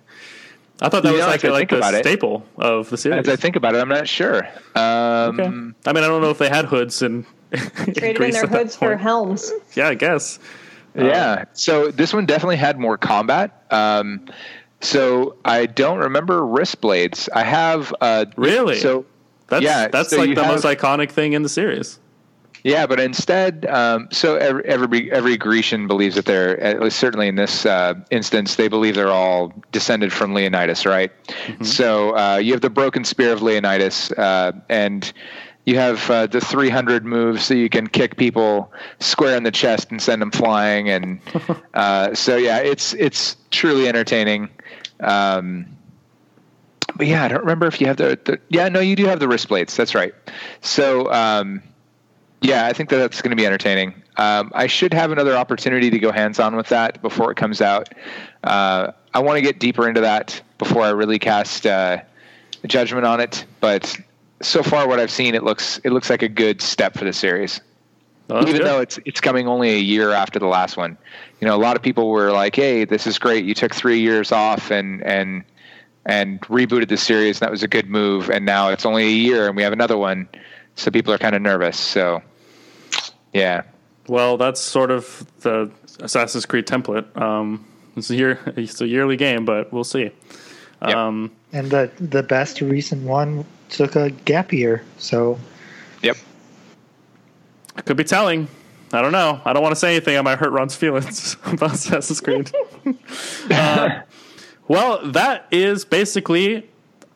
[0.82, 2.90] I thought that You was know, like as like think the about it- staple of
[2.90, 3.26] the series.
[3.26, 4.46] As I think about it, I'm not sure.
[4.74, 5.42] Um, okay.
[5.44, 8.94] I mean, I don't know if they had hoods and Traded in their hoods for
[8.96, 9.50] helms.
[9.74, 10.38] Yeah, I guess.
[10.94, 11.44] Yeah.
[11.54, 13.64] So this one definitely had more combat.
[13.70, 14.26] Um,
[14.82, 17.30] so I don't remember wrist blades.
[17.34, 17.94] I have.
[18.02, 18.80] Uh, Really?
[18.80, 19.06] So
[19.48, 21.98] That's Yeah, that's so like you the most iconic thing in the series.
[22.64, 27.26] Yeah, but instead, um, so every, every every Grecian believes that they're at least certainly
[27.26, 31.10] in this uh, instance they believe they're all descended from Leonidas, right?
[31.64, 35.12] So uh, you have the broken spear of Leonidas, uh, and
[35.64, 39.90] you have uh, the 300 moves, so you can kick people square in the chest
[39.90, 41.20] and send them flying, and
[41.74, 44.48] uh, so yeah, it's it's truly entertaining.
[45.00, 45.66] Um,
[46.94, 49.18] but yeah, I don't remember if you have the, the yeah, no, you do have
[49.18, 49.76] the wrist blades.
[49.76, 50.14] That's right.
[50.60, 51.62] So um,
[52.42, 53.94] yeah, I think that that's going to be entertaining.
[54.16, 57.60] Um, I should have another opportunity to go hands on with that before it comes
[57.60, 57.88] out.
[58.44, 62.02] Uh, I want to get deeper into that before I really cast uh,
[62.66, 63.46] judgment on it.
[63.60, 63.98] But
[64.42, 67.12] so far, what I've seen, it looks it looks like a good step for the
[67.12, 67.60] series
[68.30, 68.66] Oh, even good.
[68.66, 70.96] though it's it's coming only a year after the last one.
[71.40, 73.44] You know, a lot of people were like, "Hey, this is great.
[73.44, 75.44] You took three years off and and
[76.06, 77.40] and rebooted the series.
[77.40, 78.30] And that was a good move.
[78.30, 80.28] And now it's only a year, and we have another one,
[80.76, 81.78] so people are kind of nervous.
[81.78, 82.22] So,
[83.32, 83.62] yeah,
[84.08, 85.70] Well, that's sort of the
[86.00, 87.16] Assassin's Creed template.
[87.20, 87.64] Um,
[87.96, 90.10] it's a year, it's a yearly game, but we'll see.
[90.86, 90.96] Yep.
[90.96, 94.82] Um, And the the best recent one took a gap year.
[94.98, 95.38] So
[96.02, 96.16] yep.
[97.84, 98.48] could be telling.
[98.94, 99.40] I don't know.
[99.44, 100.18] I don't want to say anything.
[100.18, 102.50] I might hurt Ron's feelings about Assassin's Creed.
[103.50, 104.02] Uh,
[104.68, 106.70] well, that is basically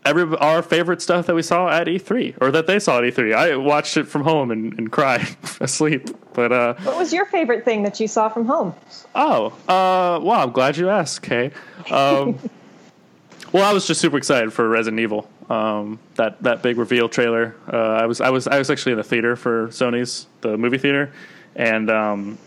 [0.07, 3.35] every our favorite stuff that we saw at E3, or that they saw at E3.
[3.35, 5.27] I watched it from home and, and cried
[5.61, 6.09] asleep.
[6.33, 8.75] But uh, What was your favorite thing that you saw from home?
[9.15, 11.51] Oh, uh, well, I'm glad you asked, Kay.
[11.91, 12.39] Um,
[13.53, 15.29] well, I was just super excited for Resident Evil.
[15.49, 17.55] Um, that that big reveal trailer.
[17.73, 20.79] Uh, I was I was I was actually in the theater for Sony's the movie
[20.79, 21.13] theater,
[21.55, 22.39] and um,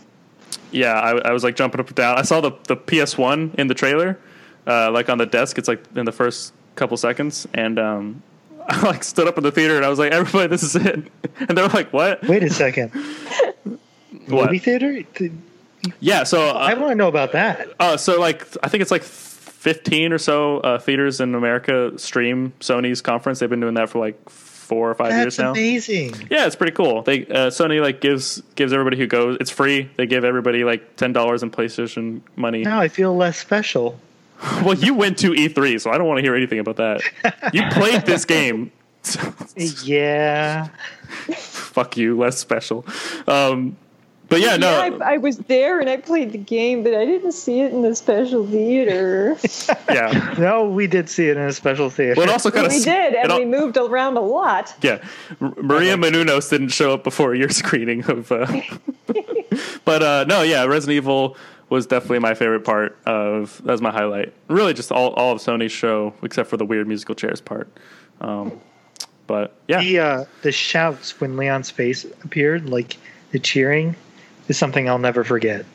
[0.71, 2.17] yeah, I, I was like jumping up and down.
[2.17, 4.19] I saw the the PS1 in the trailer,
[4.67, 5.57] uh, like on the desk.
[5.57, 8.23] It's like in the first couple seconds, and um,
[8.67, 11.11] I like stood up in the theater and I was like, "Everybody, this is it!"
[11.47, 12.21] And they were like, "What?
[12.27, 12.91] wait a second,
[14.27, 14.45] What?
[14.45, 15.03] movie theater?
[15.99, 17.67] Yeah." So uh, I want to know about that.
[17.79, 22.53] Uh, so like I think it's like 15 or so uh, theaters in America stream
[22.59, 23.39] Sony's conference.
[23.39, 25.51] They've been doing that for like four or five years now.
[25.51, 26.13] amazing.
[26.29, 27.01] Yeah, it's pretty cool.
[27.01, 29.37] They uh, Sony like gives gives everybody who goes.
[29.39, 29.89] It's free.
[29.97, 32.61] They give everybody like ten dollars in PlayStation money.
[32.61, 33.99] Now I feel less special.
[34.63, 37.01] Well, you went to E3, so I don't want to hear anything about that.
[37.53, 38.71] You played this game.
[39.55, 40.67] Yeah.
[41.35, 42.85] Fuck you, less special.
[43.27, 43.75] Um,
[44.29, 44.69] but yeah, no.
[44.69, 47.73] Yeah, I, I was there and I played the game, but I didn't see it
[47.73, 49.35] in the special theater.
[49.89, 50.35] yeah.
[50.37, 52.15] No, we did see it in a special theater.
[52.19, 54.75] Well, it also kind of we did, and we moved around a lot.
[54.81, 55.03] Yeah,
[55.41, 58.31] M- Maria Menounos didn't show up before your screening of.
[58.31, 58.61] Uh,
[59.83, 61.35] but uh, no, yeah, Resident Evil
[61.69, 63.61] was definitely my favorite part of.
[63.63, 64.33] That was my highlight.
[64.47, 67.67] Really, just all all of Sony's show except for the weird musical chairs part.
[68.21, 68.59] Um,
[69.27, 72.97] but yeah, the uh, the shouts when Leon's face appeared, like
[73.31, 73.95] the cheering,
[74.47, 75.65] is something I'll never forget.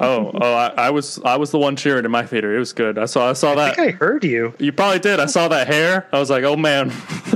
[0.00, 2.54] Oh, oh, I, I was I was the one cheering in my theater.
[2.54, 2.98] It was good.
[2.98, 3.76] I saw I saw I that.
[3.76, 4.54] think I heard you.
[4.58, 5.18] You probably did.
[5.18, 6.06] I saw that hair.
[6.12, 6.90] I was like, oh man,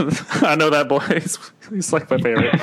[0.42, 1.00] I know that boy.
[1.00, 1.38] He's,
[1.70, 2.60] he's like my favorite.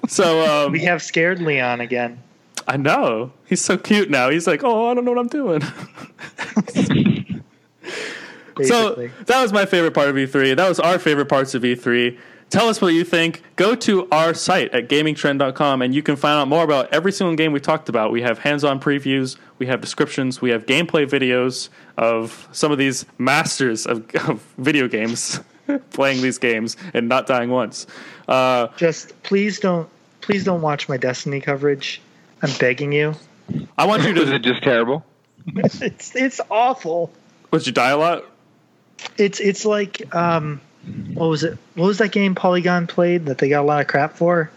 [0.08, 2.20] so um, We have scared Leon again.
[2.72, 4.30] I know he's so cute now.
[4.30, 5.62] He's like, oh, I don't know what I'm doing.
[8.64, 8.94] So
[9.24, 10.54] that was my favorite part of E3.
[10.56, 12.18] That was our favorite parts of E3.
[12.50, 13.42] Tell us what you think.
[13.56, 17.34] Go to our site at gamingtrend.com and you can find out more about every single
[17.34, 18.12] game we talked about.
[18.12, 22.76] We have hands on previews, we have descriptions, we have gameplay videos of some of
[22.76, 25.40] these masters of, of video games
[25.90, 27.86] playing these games and not dying once.
[28.28, 29.88] Uh, just please don't
[30.20, 32.02] please don't watch my Destiny coverage.
[32.42, 33.14] I'm begging you.
[33.78, 34.34] I want you Was to.
[34.34, 35.04] it just terrible?
[35.56, 37.10] It's it's awful.
[37.50, 38.24] Would you die a lot?
[39.18, 40.60] It's it's like um,
[41.14, 41.58] what was it?
[41.74, 44.50] What was that game Polygon played that they got a lot of crap for?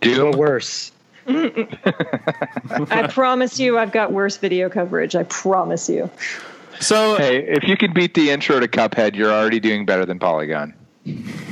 [0.00, 0.30] Doom?
[0.30, 0.92] But worse.
[1.26, 5.14] I promise you, I've got worse video coverage.
[5.16, 6.10] I promise you.
[6.80, 10.18] So Hey, if you can beat the intro to Cuphead, you're already doing better than
[10.18, 10.74] Polygon.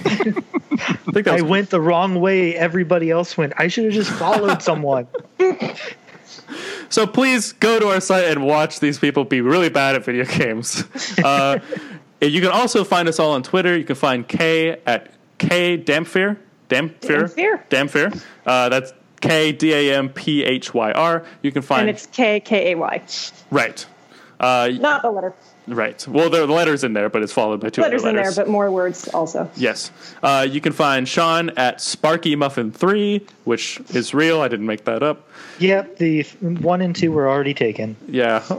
[0.04, 2.54] I think that I went the wrong way.
[2.54, 3.52] Everybody else went.
[3.56, 5.06] I should have just followed someone.
[6.90, 10.24] So please go to our site and watch these people be really bad at video
[10.24, 10.84] games.
[11.22, 11.58] Uh,
[12.20, 13.76] you can also find us all on Twitter.
[13.76, 16.36] You can find Kay at Kay Damphyr.
[16.68, 17.28] Damphyr.
[17.28, 17.68] Damphyr.
[17.68, 18.24] Damphyr.
[18.46, 21.24] Uh, that's K D A M P H Y R.
[21.42, 21.88] You can find.
[21.88, 23.02] And find it's K K A Y,
[23.50, 23.86] right.
[24.40, 25.34] Uh, not the letter.
[25.68, 26.06] Right.
[26.08, 28.32] Well, there are letters in there, but it's followed by two Letters other in there,
[28.34, 29.50] but more words also.
[29.56, 29.90] Yes.
[30.22, 34.40] Uh, you can find Sean at Sparky Muffin Three, which is real.
[34.40, 35.28] I didn't make that up.
[35.58, 37.96] yep, the one and two were already taken.
[38.08, 38.42] Yeah.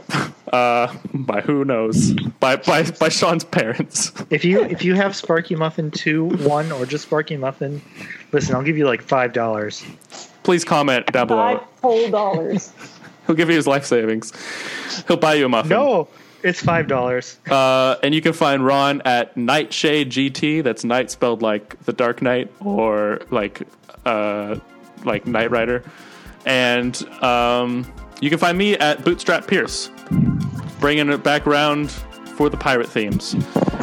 [0.49, 2.13] Uh, by who knows?
[2.39, 4.11] By by by Sean's parents.
[4.31, 7.79] If you if you have Sparky Muffin two one or just Sparky Muffin,
[8.31, 9.85] listen, I'll give you like five dollars.
[10.41, 11.57] Please comment down below.
[11.59, 12.73] Five whole dollars.
[13.27, 14.33] He'll give you his life savings.
[15.07, 15.69] He'll buy you a muffin.
[15.69, 16.07] No,
[16.43, 17.37] it's five dollars.
[17.49, 20.63] Uh, and you can find Ron at Nightshade GT.
[20.63, 23.61] That's night spelled like the Dark Knight or like
[24.05, 24.59] uh,
[25.03, 25.83] like Knight Rider.
[26.45, 29.89] And um, you can find me at Bootstrap Pierce,
[30.79, 31.91] bringing it back around
[32.35, 33.35] for the pirate themes.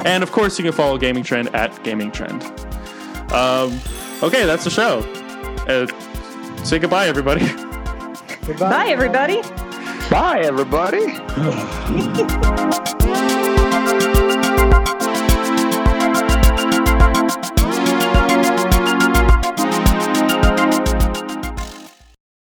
[0.04, 2.42] And of course, you can follow Gaming Trend at Gaming Trend.
[3.32, 3.78] Um,
[4.22, 5.00] okay, that's the show.
[5.68, 5.86] Uh,
[6.64, 7.46] say goodbye, everybody.
[8.58, 9.42] Bye, everybody.
[10.08, 11.16] Bye, everybody.